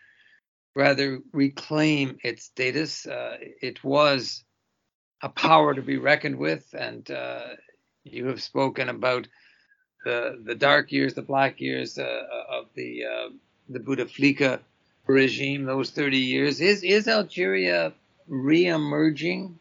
rather 0.76 1.20
reclaim 1.32 2.18
its 2.22 2.44
status. 2.44 3.06
Uh, 3.06 3.38
it 3.40 3.82
was 3.82 4.44
a 5.22 5.28
power 5.28 5.74
to 5.74 5.83
be 5.83 5.98
reckoned 5.98 6.38
with. 6.38 6.74
And 6.76 7.09
uh, 7.11 7.48
you 8.04 8.26
have 8.26 8.42
spoken 8.42 8.88
about 8.88 9.28
the 10.04 10.40
the 10.42 10.54
dark 10.54 10.92
years, 10.92 11.14
the 11.14 11.22
black 11.22 11.61
years 11.61 11.98
uh, 11.98 12.22
of 12.48 12.66
the 12.74 13.04
uh, 13.04 13.28
the 13.68 13.80
Bouteflika 13.80 14.61
regime. 15.06 15.64
Those 15.64 15.90
30 15.90 16.18
years 16.18 16.61
is 16.61 16.83
is 16.83 17.09
Algeria 17.09 17.92
re-emerging, 18.28 19.59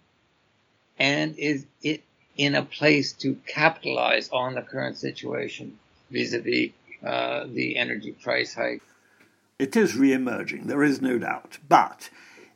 and 0.98 1.38
is 1.38 1.66
it 1.82 2.04
in 2.38 2.56
a 2.56 2.64
place 2.64 3.14
to 3.14 3.36
capitalize 3.46 4.30
on 4.32 4.56
the 4.56 4.62
current 4.62 4.98
situation 4.98 5.78
vis-a-vis 6.10 6.72
uh, 7.06 7.46
the 7.48 7.78
energy 7.78 8.12
price 8.12 8.54
hike? 8.54 8.82
It 9.58 9.76
is 9.76 9.98
re-emerging. 9.98 10.68
There 10.68 10.84
is 10.84 11.02
no 11.02 11.18
doubt, 11.18 11.58
but 11.68 12.10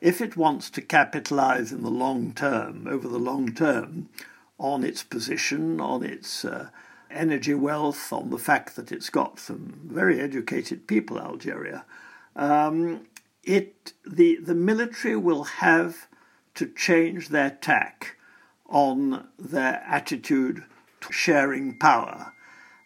if 0.03 0.19
it 0.19 0.35
wants 0.35 0.69
to 0.69 0.81
capitalize 0.81 1.71
in 1.71 1.81
the 1.81 1.89
long 1.89 2.33
term, 2.33 2.85
over 2.89 3.07
the 3.07 3.17
long 3.17 3.53
term, 3.53 4.09
on 4.59 4.83
its 4.83 5.01
position, 5.01 5.79
on 5.79 6.03
its 6.03 6.43
uh, 6.43 6.67
energy 7.09 7.53
wealth, 7.53 8.11
on 8.11 8.29
the 8.29 8.37
fact 8.37 8.75
that 8.75 8.91
it's 8.91 9.09
got 9.09 9.39
some 9.39 9.79
very 9.85 10.19
educated 10.19 10.87
people, 10.87 11.17
Algeria, 11.17 11.85
um, 12.35 13.07
it 13.45 13.93
the 14.05 14.35
the 14.41 14.53
military 14.55 15.15
will 15.15 15.45
have 15.45 16.07
to 16.55 16.65
change 16.67 17.29
their 17.29 17.51
tack 17.51 18.17
on 18.67 19.29
their 19.39 19.81
attitude 19.87 20.65
to 20.99 21.13
sharing 21.13 21.77
power. 21.79 22.33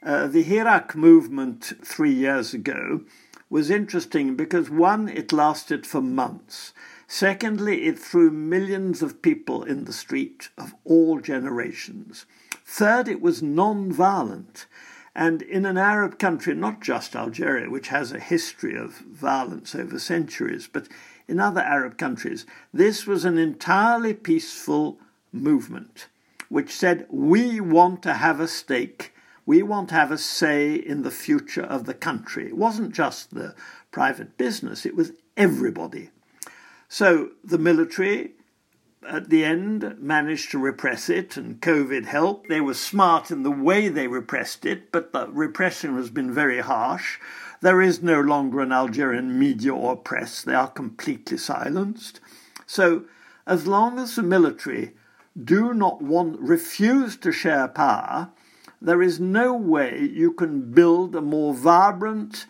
Uh, 0.03 0.27
the 0.27 0.43
Hirak 0.43 0.93
movement 0.93 1.73
three 1.83 2.13
years 2.13 2.53
ago 2.53 3.01
was 3.49 3.71
interesting 3.71 4.35
because 4.35 4.69
one, 4.69 5.09
it 5.09 5.31
lasted 5.31 5.87
for 5.87 6.01
months. 6.01 6.73
Secondly, 7.07 7.85
it 7.85 7.97
threw 7.97 8.29
millions 8.29 9.01
of 9.01 9.21
people 9.21 9.63
in 9.63 9.85
the 9.85 9.93
street 9.93 10.49
of 10.57 10.75
all 10.83 11.19
generations. 11.19 12.25
Third, 12.65 13.07
it 13.07 13.21
was 13.21 13.41
non 13.41 13.91
violent. 13.91 14.65
And 15.15 15.41
in 15.41 15.65
an 15.65 15.77
Arab 15.77 16.19
country, 16.19 16.53
not 16.53 16.81
just 16.81 17.15
Algeria, 17.15 17.69
which 17.69 17.87
has 17.87 18.11
a 18.11 18.19
history 18.19 18.77
of 18.77 18.97
violence 18.97 19.73
over 19.73 19.97
centuries, 19.97 20.69
but 20.71 20.87
in 21.27 21.39
other 21.39 21.61
Arab 21.61 21.97
countries, 21.97 22.45
this 22.73 23.07
was 23.07 23.25
an 23.25 23.37
entirely 23.37 24.13
peaceful 24.13 24.99
movement 25.31 26.07
which 26.49 26.75
said, 26.75 27.05
We 27.09 27.59
want 27.59 28.03
to 28.03 28.13
have 28.13 28.39
a 28.39 28.47
stake, 28.47 29.13
we 29.45 29.61
want 29.63 29.89
to 29.89 29.95
have 29.95 30.11
a 30.11 30.17
say 30.17 30.73
in 30.75 31.03
the 31.03 31.11
future 31.11 31.63
of 31.63 31.85
the 31.85 31.93
country. 31.93 32.47
It 32.47 32.57
wasn't 32.57 32.93
just 32.93 33.33
the 33.33 33.55
private 33.91 34.37
business, 34.37 34.85
it 34.85 34.95
was 34.95 35.11
everybody. 35.35 36.09
So 36.89 37.31
the 37.43 37.57
military 37.57 38.33
at 39.07 39.29
the 39.29 39.43
end 39.43 39.95
managed 39.99 40.51
to 40.51 40.57
repress 40.57 41.09
it, 41.09 41.37
and 41.37 41.61
COVID 41.61 42.05
helped. 42.05 42.49
They 42.49 42.61
were 42.61 42.73
smart 42.73 43.31
in 43.31 43.43
the 43.43 43.51
way 43.51 43.87
they 43.87 44.07
repressed 44.07 44.65
it, 44.65 44.91
but 44.91 45.13
the 45.13 45.27
repression 45.29 45.95
has 45.95 46.09
been 46.09 46.33
very 46.33 46.59
harsh. 46.59 47.17
There 47.61 47.81
is 47.81 48.03
no 48.03 48.19
longer 48.19 48.59
an 48.59 48.71
Algerian 48.71 49.37
media 49.37 49.73
or 49.73 49.95
press, 49.95 50.41
they 50.41 50.53
are 50.53 50.69
completely 50.69 51.37
silenced. 51.37 52.19
So, 52.65 53.05
as 53.45 53.65
long 53.65 53.97
as 53.97 54.15
the 54.15 54.23
military 54.23 54.93
do 55.41 55.73
not 55.73 56.01
want, 56.01 56.39
refuse 56.39 57.15
to 57.17 57.31
share 57.31 57.67
power, 57.67 58.29
there 58.81 59.01
is 59.01 59.19
no 59.19 59.53
way 59.53 60.01
you 60.01 60.33
can 60.33 60.71
build 60.71 61.15
a 61.15 61.21
more 61.21 61.53
vibrant 61.53 62.45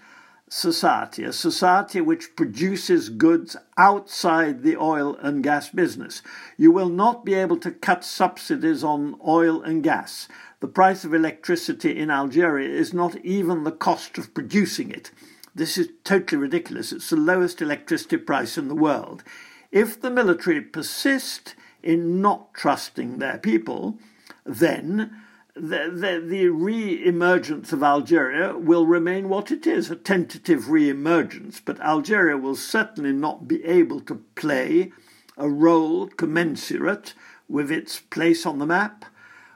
society, 0.50 1.24
a 1.24 1.34
society 1.34 2.00
which 2.00 2.36
produces 2.36 3.10
goods 3.10 3.58
outside 3.78 4.64
the 4.64 4.78
oil 4.78 5.16
and 5.22 5.44
gas 5.44 5.70
business. 5.70 6.22
You 6.58 6.72
will 6.72 6.90
not 6.90 7.26
be 7.26 7.34
able 7.34 7.58
to 7.58 7.72
cut 7.72 8.04
subsidies 8.04 8.84
on 8.84 9.20
oil 9.26 9.62
and 9.62 9.84
gas. 9.84 10.28
The 10.60 10.68
price 10.68 11.04
of 11.04 11.14
electricity 11.14 11.98
in 11.98 12.10
Algeria 12.10 12.70
is 12.70 12.94
not 12.94 13.18
even 13.18 13.64
the 13.64 13.72
cost 13.72 14.18
of 14.18 14.34
producing 14.34 14.90
it. 14.90 15.12
This 15.54 15.78
is 15.78 15.90
totally 16.04 16.40
ridiculous. 16.40 16.92
It's 16.92 17.10
the 17.10 17.18
lowest 17.18 17.62
electricity 17.62 18.18
price 18.18 18.58
in 18.58 18.68
the 18.68 18.76
world. 18.76 19.24
If 19.72 20.00
the 20.00 20.12
military 20.12 20.62
persist 20.62 21.56
in 21.84 22.22
not 22.22 22.54
trusting 22.54 23.18
their 23.18 23.38
people, 23.38 23.98
then 24.46 25.24
the, 25.60 25.90
the, 25.92 26.24
the 26.26 26.50
re 26.50 27.06
emergence 27.06 27.74
of 27.74 27.84
Algeria 27.84 28.58
will 28.58 28.86
remain 28.86 29.30
what 29.30 29.52
it 29.52 29.66
is 29.66 29.90
a 29.90 29.96
tentative 29.96 30.70
re 30.70 30.90
emergence, 30.90 31.62
but 31.64 31.80
Algeria 31.80 32.38
will 32.38 32.56
certainly 32.56 33.12
not 33.12 33.48
be 33.48 33.64
able 33.66 34.00
to 34.02 34.24
play 34.36 34.92
a 35.38 35.50
role 35.50 36.08
commensurate 36.08 37.14
with 37.48 37.72
its 37.72 38.00
place 38.00 38.46
on 38.46 38.60
the 38.60 38.66
map, 38.66 39.06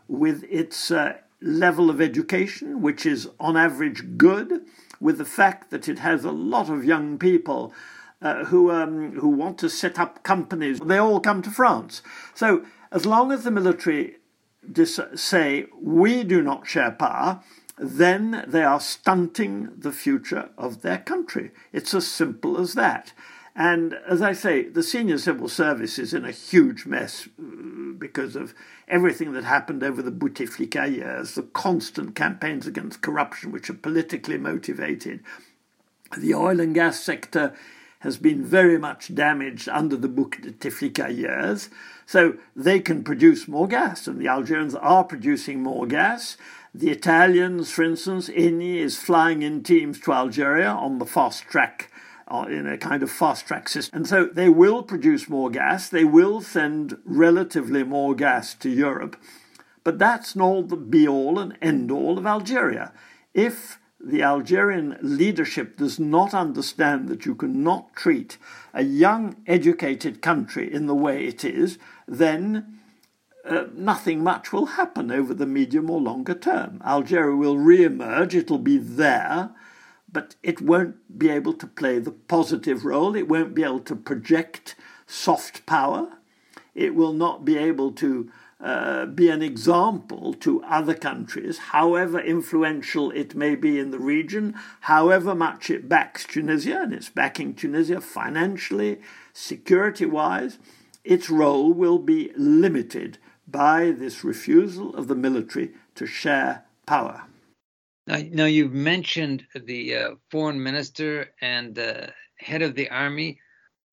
with 0.07 0.43
its 0.49 0.91
uh, 0.91 1.17
level 1.41 1.89
of 1.89 2.01
education, 2.01 2.81
which 2.81 3.05
is 3.05 3.29
on 3.39 3.57
average 3.57 4.17
good, 4.17 4.65
with 4.99 5.17
the 5.17 5.25
fact 5.25 5.71
that 5.71 5.87
it 5.87 5.99
has 5.99 6.23
a 6.23 6.31
lot 6.31 6.69
of 6.69 6.85
young 6.85 7.17
people. 7.17 7.73
Uh, 8.21 8.45
who 8.45 8.69
um, 8.69 9.13
who 9.13 9.27
want 9.27 9.57
to 9.57 9.67
set 9.67 9.97
up 9.97 10.21
companies? 10.21 10.79
They 10.79 10.99
all 10.99 11.19
come 11.19 11.41
to 11.41 11.49
France. 11.49 12.03
So 12.35 12.63
as 12.91 13.03
long 13.03 13.31
as 13.31 13.43
the 13.43 13.49
military 13.49 14.17
say 15.15 15.65
we 15.82 16.24
do 16.24 16.41
not 16.41 16.67
share 16.67 16.91
power, 16.91 17.43
then 17.78 18.45
they 18.47 18.63
are 18.63 18.80
stunting 18.80 19.71
the 19.78 19.91
future 19.91 20.50
of 20.58 20.82
their 20.82 21.00
country. 21.00 21.52
It's 21.74 21.93
as 21.93 22.08
simple 22.08 22.60
as 22.60 22.74
that. 22.76 23.13
And 23.56 23.95
as 24.08 24.21
I 24.21 24.32
say, 24.32 24.63
the 24.63 24.84
senior 24.84 25.17
civil 25.17 25.50
service 25.50 26.00
is 26.00 26.13
in 26.13 26.24
a 26.24 26.32
huge 26.32 26.86
mess 26.86 27.28
uh, 27.38 27.93
because 27.97 28.36
of 28.36 28.54
everything 28.88 29.34
that 29.34 29.43
happened 29.43 29.84
over 29.84 30.02
the 30.02 30.12
Bouteflika 30.12 30.89
years, 30.89 31.36
the 31.36 31.43
constant 31.43 32.15
campaigns 32.15 32.65
against 32.65 33.02
corruption, 33.02 33.52
which 33.52 33.69
are 33.69 33.74
politically 33.74 34.38
motivated. 34.38 35.21
The 36.17 36.34
oil 36.34 36.60
and 36.62 36.74
gas 36.74 37.02
sector 37.02 37.54
has 38.01 38.17
been 38.17 38.43
very 38.43 38.77
much 38.77 39.13
damaged 39.13 39.69
under 39.69 39.95
the 39.95 40.09
Bouteflika 40.09 41.15
years. 41.15 41.69
So 42.05 42.35
they 42.55 42.79
can 42.79 43.03
produce 43.03 43.47
more 43.47 43.67
gas, 43.67 44.07
and 44.07 44.19
the 44.19 44.27
Algerians 44.27 44.75
are 44.75 45.03
producing 45.03 45.63
more 45.63 45.85
gas. 45.85 46.35
The 46.73 46.89
Italians, 46.89 47.71
for 47.71 47.83
instance, 47.83 48.27
Eni 48.29 48.77
is 48.77 48.97
flying 48.97 49.43
in 49.43 49.63
teams 49.63 49.99
to 50.01 50.13
Algeria 50.13 50.69
on 50.69 50.97
the 50.97 51.05
fast 51.05 51.43
track, 51.43 51.91
uh, 52.27 52.45
in 52.49 52.65
a 52.65 52.77
kind 52.77 53.03
of 53.03 53.11
fast 53.11 53.45
track 53.45 53.69
system. 53.69 53.97
And 53.97 54.07
so 54.07 54.25
they 54.25 54.49
will 54.49 54.81
produce 54.81 55.29
more 55.29 55.49
gas, 55.49 55.87
they 55.87 56.05
will 56.05 56.41
send 56.41 56.97
relatively 57.05 57.83
more 57.83 58.15
gas 58.15 58.55
to 58.55 58.69
Europe. 58.69 59.15
But 59.83 59.99
that's 59.99 60.35
not 60.35 60.69
the 60.69 60.77
be 60.77 61.07
all 61.07 61.39
and 61.39 61.57
end 61.61 61.91
all 61.91 62.17
of 62.17 62.25
Algeria. 62.25 62.93
If 63.33 63.79
the 64.03 64.23
Algerian 64.23 64.97
leadership 65.01 65.77
does 65.77 65.99
not 65.99 66.33
understand 66.33 67.07
that 67.07 67.25
you 67.25 67.35
cannot 67.35 67.95
treat 67.95 68.37
a 68.73 68.83
young, 68.83 69.35
educated 69.45 70.21
country 70.21 70.71
in 70.71 70.87
the 70.87 70.95
way 70.95 71.25
it 71.25 71.43
is, 71.45 71.77
then 72.07 72.79
uh, 73.45 73.65
nothing 73.73 74.23
much 74.23 74.51
will 74.51 74.67
happen 74.67 75.11
over 75.11 75.33
the 75.33 75.45
medium 75.45 75.89
or 75.89 75.99
longer 75.99 76.33
term. 76.33 76.81
Algeria 76.85 77.35
will 77.35 77.57
re 77.57 77.83
emerge, 77.83 78.35
it'll 78.35 78.57
be 78.57 78.77
there, 78.77 79.51
but 80.11 80.35
it 80.43 80.61
won't 80.61 81.17
be 81.17 81.29
able 81.29 81.53
to 81.53 81.67
play 81.67 81.99
the 81.99 82.11
positive 82.11 82.85
role, 82.85 83.15
it 83.15 83.27
won't 83.27 83.55
be 83.55 83.63
able 83.63 83.79
to 83.79 83.95
project 83.95 84.75
soft 85.07 85.65
power, 85.65 86.09
it 86.75 86.95
will 86.95 87.13
not 87.13 87.43
be 87.45 87.57
able 87.57 87.91
to 87.91 88.31
uh, 88.62 89.06
be 89.08 89.30
an 89.30 89.41
example 89.41 90.34
to 90.36 90.63
other 90.63 90.93
countries, 90.93 91.58
however 91.58 92.19
influential 92.19 93.12
it 93.12 93.34
may 93.34 93.56
be 93.56 93.80
in 93.80 93.91
the 93.91 94.00
region, 94.00 94.54
however 94.82 95.34
much 95.34 95.69
it 95.69 95.89
backs 95.89 96.26
Tunisia, 96.26 96.82
and 96.82 96.93
it's 96.93 97.10
backing 97.10 97.56
Tunisia 97.56 98.00
financially, 98.00 99.02
security 99.34 100.06
wise, 100.06 100.60
its 101.04 101.30
role 101.30 101.74
will 101.74 101.97
be 101.97 102.32
limited 102.38 103.17
by 103.47 103.91
this 103.91 104.24
refusal 104.24 104.95
of 104.95 105.08
the 105.08 105.15
military 105.15 105.71
to 105.95 106.06
share 106.06 106.63
power. 106.86 107.24
Now, 108.08 108.19
now 108.32 108.45
you've 108.45 108.74
mentioned 108.74 109.45
the 109.56 109.95
uh, 109.95 110.10
foreign 110.30 110.62
minister 110.62 111.32
and 111.41 111.74
the 111.74 112.13
head 112.38 112.62
of 112.62 112.76
the 112.76 112.89
army. 112.89 113.39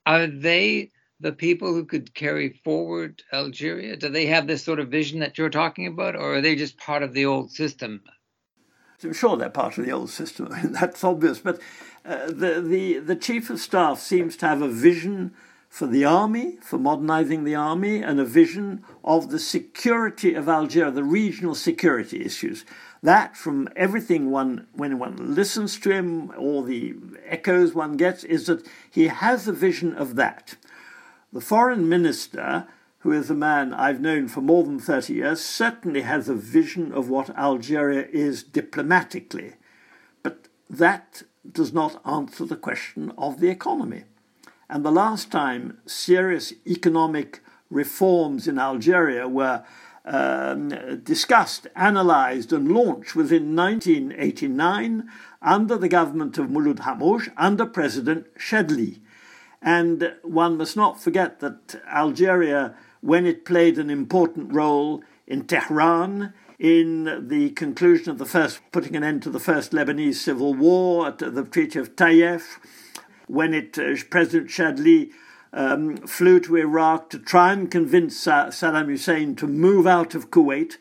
Are 0.06 0.26
they 0.26 0.90
the 1.20 1.32
people 1.32 1.72
who 1.72 1.84
could 1.84 2.14
carry 2.14 2.60
forward 2.64 3.22
Algeria? 3.32 3.96
Do 3.96 4.08
they 4.08 4.26
have 4.26 4.46
this 4.46 4.64
sort 4.64 4.80
of 4.80 4.88
vision 4.88 5.20
that 5.20 5.38
you're 5.38 5.50
talking 5.50 5.86
about, 5.86 6.16
or 6.16 6.36
are 6.36 6.40
they 6.40 6.56
just 6.56 6.78
part 6.78 7.02
of 7.02 7.12
the 7.12 7.26
old 7.26 7.50
system? 7.50 8.02
I'm 9.02 9.12
sure 9.12 9.36
they're 9.36 9.50
part 9.50 9.78
of 9.78 9.84
the 9.84 9.92
old 9.92 10.10
system. 10.10 10.48
That's 10.64 11.04
obvious. 11.04 11.38
But 11.38 11.60
uh, 12.04 12.26
the, 12.26 12.60
the, 12.60 12.98
the 12.98 13.16
chief 13.16 13.50
of 13.50 13.60
staff 13.60 14.00
seems 14.00 14.36
to 14.38 14.46
have 14.46 14.62
a 14.62 14.68
vision 14.68 15.34
for 15.68 15.86
the 15.86 16.04
army, 16.04 16.56
for 16.62 16.78
modernizing 16.78 17.44
the 17.44 17.54
army, 17.54 18.02
and 18.02 18.18
a 18.18 18.24
vision 18.24 18.82
of 19.04 19.30
the 19.30 19.38
security 19.38 20.34
of 20.34 20.48
Algeria, 20.48 20.90
the 20.90 21.04
regional 21.04 21.54
security 21.54 22.24
issues. 22.24 22.64
That, 23.02 23.36
from 23.36 23.68
everything 23.76 24.30
one, 24.30 24.66
when 24.72 24.98
one 24.98 25.34
listens 25.34 25.78
to 25.80 25.90
him, 25.90 26.32
all 26.36 26.62
the 26.62 26.96
echoes 27.26 27.74
one 27.74 27.96
gets, 27.96 28.24
is 28.24 28.46
that 28.46 28.66
he 28.90 29.08
has 29.08 29.46
a 29.46 29.52
vision 29.52 29.94
of 29.94 30.16
that. 30.16 30.56
The 31.30 31.40
foreign 31.42 31.88
minister, 31.88 32.66
who 33.00 33.12
is 33.12 33.28
a 33.28 33.34
man 33.34 33.74
I've 33.74 34.00
known 34.00 34.28
for 34.28 34.40
more 34.40 34.64
than 34.64 34.78
30 34.78 35.12
years, 35.12 35.40
certainly 35.40 36.00
has 36.00 36.28
a 36.28 36.34
vision 36.34 36.90
of 36.90 37.10
what 37.10 37.36
Algeria 37.36 38.06
is 38.10 38.42
diplomatically, 38.42 39.54
but 40.22 40.48
that 40.70 41.22
does 41.50 41.72
not 41.72 42.00
answer 42.06 42.46
the 42.46 42.56
question 42.56 43.12
of 43.18 43.40
the 43.40 43.48
economy. 43.48 44.04
And 44.70 44.84
the 44.84 44.90
last 44.90 45.30
time 45.30 45.78
serious 45.84 46.54
economic 46.66 47.40
reforms 47.70 48.48
in 48.48 48.58
Algeria 48.58 49.28
were 49.28 49.64
um, 50.06 50.70
discussed, 51.02 51.66
analysed, 51.76 52.52
and 52.52 52.72
launched 52.72 53.14
was 53.14 53.30
in 53.30 53.54
1989 53.54 55.10
under 55.42 55.76
the 55.76 55.88
government 55.88 56.38
of 56.38 56.48
Mouloud 56.48 56.80
Hamrouche 56.80 57.28
under 57.36 57.66
President 57.66 58.34
Chadli. 58.38 59.00
And 59.60 60.14
one 60.22 60.56
must 60.56 60.76
not 60.76 61.00
forget 61.00 61.40
that 61.40 61.80
Algeria, 61.92 62.74
when 63.00 63.26
it 63.26 63.44
played 63.44 63.78
an 63.78 63.90
important 63.90 64.52
role 64.52 65.02
in 65.26 65.46
Tehran, 65.46 66.32
in 66.58 67.28
the 67.28 67.50
conclusion 67.50 68.10
of 68.10 68.18
the 68.18 68.26
first, 68.26 68.60
putting 68.72 68.96
an 68.96 69.04
end 69.04 69.22
to 69.22 69.30
the 69.30 69.40
first 69.40 69.72
Lebanese 69.72 70.16
civil 70.16 70.54
war 70.54 71.08
at 71.08 71.18
the 71.18 71.44
Treaty 71.44 71.78
of 71.78 71.94
Taif, 71.94 72.58
when 73.26 73.54
it, 73.54 73.78
uh, 73.78 73.94
President 74.10 74.50
Chadli 74.50 75.10
um, 75.52 75.96
flew 75.98 76.40
to 76.40 76.56
Iraq 76.56 77.10
to 77.10 77.18
try 77.18 77.52
and 77.52 77.70
convince 77.70 78.26
uh, 78.26 78.46
Saddam 78.46 78.86
Hussein 78.86 79.36
to 79.36 79.46
move 79.46 79.86
out 79.86 80.14
of 80.14 80.30
Kuwait. 80.30 80.76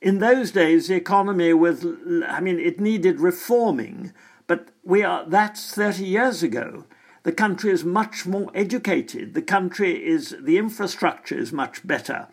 In 0.00 0.18
those 0.18 0.50
days, 0.50 0.88
the 0.88 0.94
economy 0.94 1.52
was, 1.52 1.86
I 2.26 2.40
mean, 2.40 2.58
it 2.58 2.80
needed 2.80 3.20
reforming, 3.20 4.12
but 4.46 4.68
we 4.84 5.02
are, 5.02 5.24
that's 5.28 5.74
30 5.74 6.04
years 6.04 6.42
ago. 6.42 6.84
The 7.24 7.32
country 7.32 7.70
is 7.72 7.84
much 7.84 8.26
more 8.26 8.50
educated. 8.54 9.34
The 9.34 9.42
country 9.42 10.06
is, 10.06 10.36
the 10.40 10.58
infrastructure 10.58 11.36
is 11.36 11.52
much 11.52 11.86
better. 11.86 12.28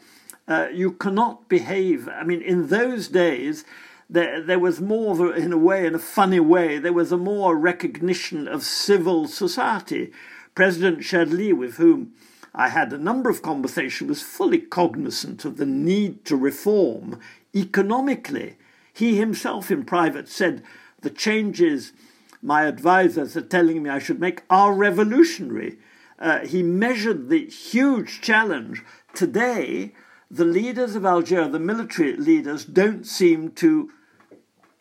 Uh, 0.47 0.67
you 0.71 0.91
cannot 0.91 1.47
behave. 1.47 2.09
I 2.09 2.23
mean, 2.23 2.41
in 2.41 2.67
those 2.67 3.07
days, 3.07 3.63
there, 4.09 4.41
there 4.41 4.59
was 4.59 4.81
more, 4.81 5.33
in 5.33 5.53
a 5.53 5.57
way, 5.57 5.85
in 5.85 5.95
a 5.95 5.99
funny 5.99 6.41
way, 6.41 6.77
there 6.77 6.91
was 6.91 7.13
a 7.13 7.17
more 7.17 7.57
recognition 7.57 8.49
of 8.49 8.63
civil 8.63 9.27
society. 9.27 10.11
President 10.55 10.99
Chadli, 10.99 11.53
with 11.53 11.77
whom 11.77 12.11
I 12.53 12.67
had 12.67 12.91
a 12.91 12.97
number 12.97 13.29
of 13.29 13.41
conversations, 13.41 14.09
was 14.09 14.21
fully 14.21 14.59
cognizant 14.59 15.45
of 15.45 15.55
the 15.55 15.65
need 15.65 16.25
to 16.25 16.35
reform 16.35 17.17
economically. 17.55 18.57
He 18.91 19.15
himself, 19.15 19.71
in 19.71 19.85
private, 19.85 20.27
said 20.27 20.63
the 20.99 21.09
changes 21.09 21.93
my 22.41 22.63
advisors 22.63 23.37
are 23.37 23.41
telling 23.41 23.83
me 23.83 23.89
I 23.89 23.99
should 23.99 24.19
make 24.19 24.43
are 24.49 24.73
revolutionary. 24.73 25.77
uh, 26.19 26.45
he 26.45 26.61
measured 26.61 27.29
the 27.29 27.45
huge 27.47 28.21
challenge. 28.21 28.83
Today, 29.13 29.93
the 30.29 30.45
leaders 30.45 30.95
of 30.95 31.05
Algeria, 31.05 31.49
the 31.49 31.59
military 31.59 32.15
leaders, 32.15 32.63
don't 32.63 33.05
seem 33.05 33.51
to 33.51 33.91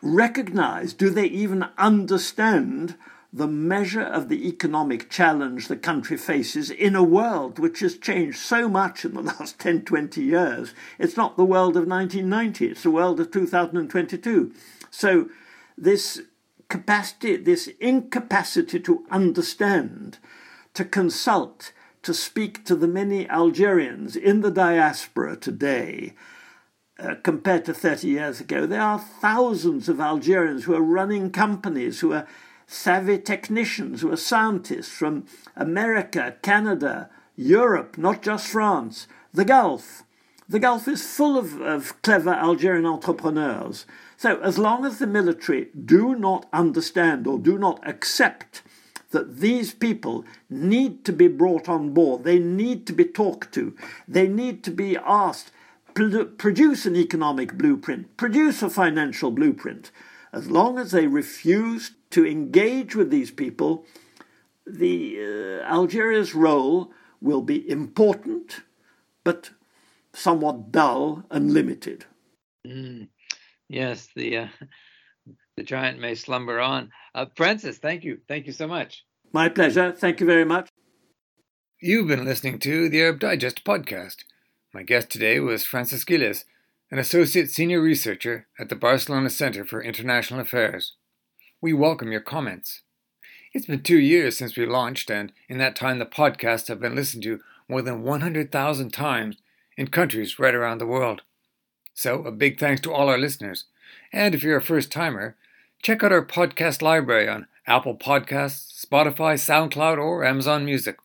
recognize, 0.03 0.93
do 0.93 1.11
they 1.11 1.27
even 1.27 1.67
understand 1.77 2.97
the 3.33 3.47
measure 3.47 4.03
of 4.03 4.29
the 4.29 4.49
economic 4.49 5.09
challenge 5.09 5.69
the 5.69 5.77
country 5.77 6.17
faces 6.17 6.71
in 6.71 6.97
a 6.97 7.03
world 7.03 7.59
which 7.59 7.81
has 7.81 7.97
changed 7.97 8.39
so 8.39 8.69
much 8.69 9.05
in 9.05 9.15
the 9.15 9.23
last 9.39 9.59
10, 9.59 9.83
20 9.83 10.23
years. 10.23 10.75
It's 10.99 11.17
not 11.17 11.37
the 11.37 11.45
world 11.45 11.77
of 11.77 11.87
1990, 11.87 12.67
it's 12.67 12.83
the 12.83 12.91
world 12.91 13.21
of 13.21 13.31
2022. 13.31 14.53
So, 14.91 15.29
this 15.79 16.23
capacity, 16.71 17.37
this 17.37 17.69
incapacity 17.81 18.81
to 18.81 19.05
understand, 19.11 20.19
to 20.73 20.85
consult, 20.85 21.73
to 22.03 22.15
speak 22.15 22.65
to 22.65 22.75
the 22.75 22.89
many 22.89 23.29
Algerians 23.29 24.17
in 24.17 24.41
the 24.41 24.51
diaspora 24.51 25.37
today, 25.37 26.15
uh, 26.99 27.17
compared 27.23 27.65
to 27.67 27.75
30 27.75 28.09
years 28.09 28.41
ago, 28.41 28.67
there 28.67 28.81
are 28.81 28.99
thousands 28.99 29.89
of 29.89 30.01
Algerians 30.01 30.65
who 30.65 30.75
are 30.75 30.83
running 30.83 31.31
companies, 31.31 32.01
who 32.01 32.13
are 32.13 32.27
savvy 32.67 33.19
technicians 33.19 34.01
who 34.01 34.13
are 34.13 34.17
scientists 34.17 34.89
from 34.89 35.25
America, 35.57 36.37
Canada, 36.41 37.11
Europe, 37.35 37.99
not 37.99 38.23
just 38.23 38.47
France, 38.47 39.09
the 39.35 39.45
Gulf. 39.45 40.05
The 40.49 40.61
Gulf 40.61 40.87
is 40.87 41.05
full 41.05 41.37
of, 41.37 41.61
of 41.61 42.01
clever 42.03 42.31
Algerian 42.31 42.87
entrepreneurs. 42.87 43.87
So, 44.21 44.39
as 44.41 44.59
long 44.59 44.85
as 44.85 44.99
the 44.99 45.07
military 45.07 45.71
do 45.73 46.15
not 46.15 46.47
understand 46.53 47.27
or 47.27 47.39
do 47.39 47.57
not 47.57 47.81
accept 47.89 48.61
that 49.13 49.39
these 49.39 49.73
people 49.73 50.27
need 50.51 51.07
to 51.07 51.13
be 51.15 51.27
brought 51.27 51.71
on 51.71 51.95
board, 51.95 52.25
they 52.25 52.39
need 52.39 52.87
to 52.89 52.93
be 52.93 53.07
talked 53.07 53.55
to, 53.55 53.75
they 54.07 54.29
need 54.29 54.63
to 54.65 54.71
be 54.71 54.99
asked, 54.99 55.53
produce 55.95 56.85
an 56.85 56.97
economic 56.97 57.55
blueprint, 57.55 58.15
produce 58.19 58.63
a 58.63 58.69
financial 58.69 59.31
blueprint. 59.31 59.91
As 60.35 60.51
long 60.51 60.79
as 60.79 60.91
they 60.91 61.07
refuse 61.07 61.93
to 62.11 62.27
engage 62.27 62.95
with 62.95 63.09
these 63.09 63.31
people, 63.31 63.87
the 64.67 65.17
uh, 65.19 65.65
Algeria's 65.65 66.35
role 66.35 66.93
will 67.23 67.41
be 67.41 67.67
important, 67.71 68.61
but 69.25 69.49
somewhat 70.13 70.71
dull 70.71 71.25
and 71.31 71.55
limited. 71.55 72.05
Mm. 72.67 73.09
Yes, 73.71 74.09
the 74.17 74.37
uh, 74.37 74.49
the 75.57 75.63
giant 75.63 76.01
may 76.01 76.17
slumber 76.17 76.59
on. 76.59 76.91
Uh, 77.15 77.27
Francis, 77.37 77.79
thank 77.79 78.03
you, 78.03 78.19
thank 78.27 78.47
you 78.47 78.53
so 78.53 78.67
much. 78.67 79.05
My 79.33 79.49
pleasure. 79.49 79.93
Thank 79.93 80.19
you 80.19 80.27
very 80.27 80.45
much. 80.45 80.69
You've 81.81 82.09
been 82.09 82.25
listening 82.25 82.59
to 82.59 82.89
the 82.89 83.01
Arab 83.01 83.21
Digest 83.21 83.65
podcast. 83.65 84.25
My 84.75 84.83
guest 84.83 85.09
today 85.09 85.39
was 85.39 85.65
Francis 85.65 86.05
Ghilès, 86.05 86.45
an 86.91 86.99
associate 86.99 87.49
senior 87.49 87.81
researcher 87.81 88.49
at 88.59 88.71
the 88.71 88.75
Barcelona 88.75 89.31
Center 89.31 89.65
for 89.65 89.81
International 89.81 90.41
Affairs. 90.41 90.97
We 91.61 91.73
welcome 91.73 92.11
your 92.11 92.21
comments. 92.21 92.83
It's 93.55 93.67
been 93.67 93.85
two 93.85 94.01
years 94.01 94.37
since 94.37 94.57
we 94.57 94.67
launched, 94.67 95.11
and 95.11 95.33
in 95.49 95.59
that 95.59 95.77
time, 95.77 96.01
the 96.01 96.07
podcasts 96.07 96.67
have 96.67 96.81
been 96.81 96.97
listened 96.97 97.23
to 97.23 97.39
more 97.69 97.83
than 97.83 98.03
100,000 98.03 98.91
times 98.91 99.37
in 99.77 99.87
countries 99.89 100.41
right 100.41 100.57
around 100.57 100.79
the 100.79 100.87
world. 100.87 101.23
So, 102.01 102.23
a 102.23 102.33
big 102.33 102.59
thanks 102.59 102.81
to 102.81 102.93
all 102.95 103.11
our 103.11 103.19
listeners. 103.19 103.65
And 104.11 104.35
if 104.35 104.43
you're 104.43 104.57
a 104.57 104.63
first 104.63 104.91
timer, 104.91 105.37
check 105.83 106.03
out 106.03 106.13
our 106.13 106.25
podcast 106.25 106.81
library 106.81 107.29
on 107.29 107.47
Apple 107.67 107.95
Podcasts, 107.95 108.83
Spotify, 108.83 109.35
SoundCloud, 109.37 109.99
or 109.99 110.25
Amazon 110.25 110.65
Music. 110.65 110.97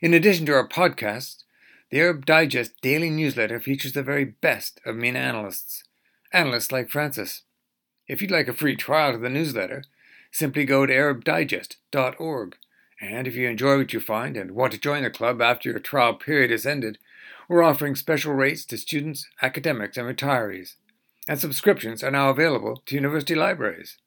In 0.00 0.12
addition 0.12 0.44
to 0.46 0.54
our 0.54 0.66
podcasts, 0.66 1.44
the 1.90 2.00
Arab 2.00 2.26
Digest 2.26 2.72
daily 2.82 3.10
newsletter 3.10 3.60
features 3.60 3.92
the 3.92 4.02
very 4.02 4.24
best 4.24 4.80
of 4.84 4.96
MENA 4.96 5.20
analysts, 5.20 5.84
analysts 6.32 6.72
like 6.72 6.90
Francis. 6.90 7.42
If 8.08 8.20
you'd 8.20 8.32
like 8.32 8.48
a 8.48 8.52
free 8.52 8.74
trial 8.74 9.12
to 9.12 9.18
the 9.18 9.30
newsletter, 9.30 9.84
simply 10.32 10.64
go 10.64 10.84
to 10.84 10.92
arabdigest.org. 10.92 12.56
And 13.00 13.28
if 13.28 13.36
you 13.36 13.48
enjoy 13.48 13.76
what 13.76 13.92
you 13.92 14.00
find 14.00 14.36
and 14.36 14.50
want 14.50 14.72
to 14.72 14.80
join 14.80 15.04
the 15.04 15.10
club 15.10 15.40
after 15.40 15.70
your 15.70 15.78
trial 15.78 16.14
period 16.14 16.50
is 16.50 16.66
ended, 16.66 16.98
we're 17.52 17.62
offering 17.62 17.94
special 17.94 18.32
rates 18.32 18.64
to 18.64 18.78
students, 18.78 19.28
academics, 19.42 19.98
and 19.98 20.06
retirees. 20.06 20.76
And 21.28 21.38
subscriptions 21.38 22.02
are 22.02 22.10
now 22.10 22.30
available 22.30 22.82
to 22.86 22.94
university 22.94 23.34
libraries. 23.34 23.98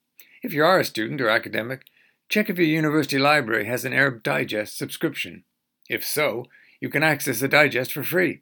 If 0.42 0.52
you 0.52 0.66
are 0.66 0.80
a 0.80 0.84
student 0.84 1.22
or 1.22 1.30
academic, 1.30 1.86
check 2.28 2.50
if 2.50 2.58
your 2.58 2.66
university 2.66 3.20
library 3.20 3.66
has 3.66 3.86
an 3.86 3.94
Arab 3.94 4.24
Digest 4.24 4.76
subscription. 4.76 5.44
If 5.88 6.04
so, 6.04 6.46
you 6.82 6.90
can 6.90 7.04
access 7.04 7.40
the 7.40 7.48
digest 7.48 7.94
for 7.94 8.04
free. 8.04 8.42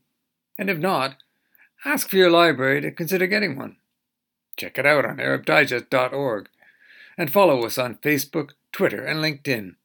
And 0.58 0.70
if 0.70 0.78
not, 0.78 1.18
ask 1.84 2.08
for 2.08 2.16
your 2.16 2.32
library 2.32 2.80
to 2.80 2.92
consider 2.92 3.28
getting 3.28 3.58
one. 3.58 3.76
Check 4.56 4.78
it 4.78 4.86
out 4.86 5.06
on 5.06 5.18
ArabDigest.org 5.18 6.48
and 7.18 7.30
follow 7.30 7.66
us 7.66 7.78
on 7.78 7.96
Facebook, 7.96 8.52
Twitter, 8.72 9.04
and 9.04 9.20
LinkedIn. 9.20 9.76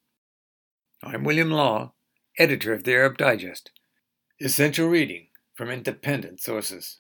I'm 1.02 1.24
William 1.24 1.50
Law, 1.50 1.92
editor 2.38 2.72
of 2.72 2.85
the 2.85 2.94
Arab 2.94 3.18
Digest. 3.18 3.72
Essential 4.40 4.88
reading 4.88 5.29
from 5.55 5.70
independent 5.70 6.40
sources. 6.40 6.98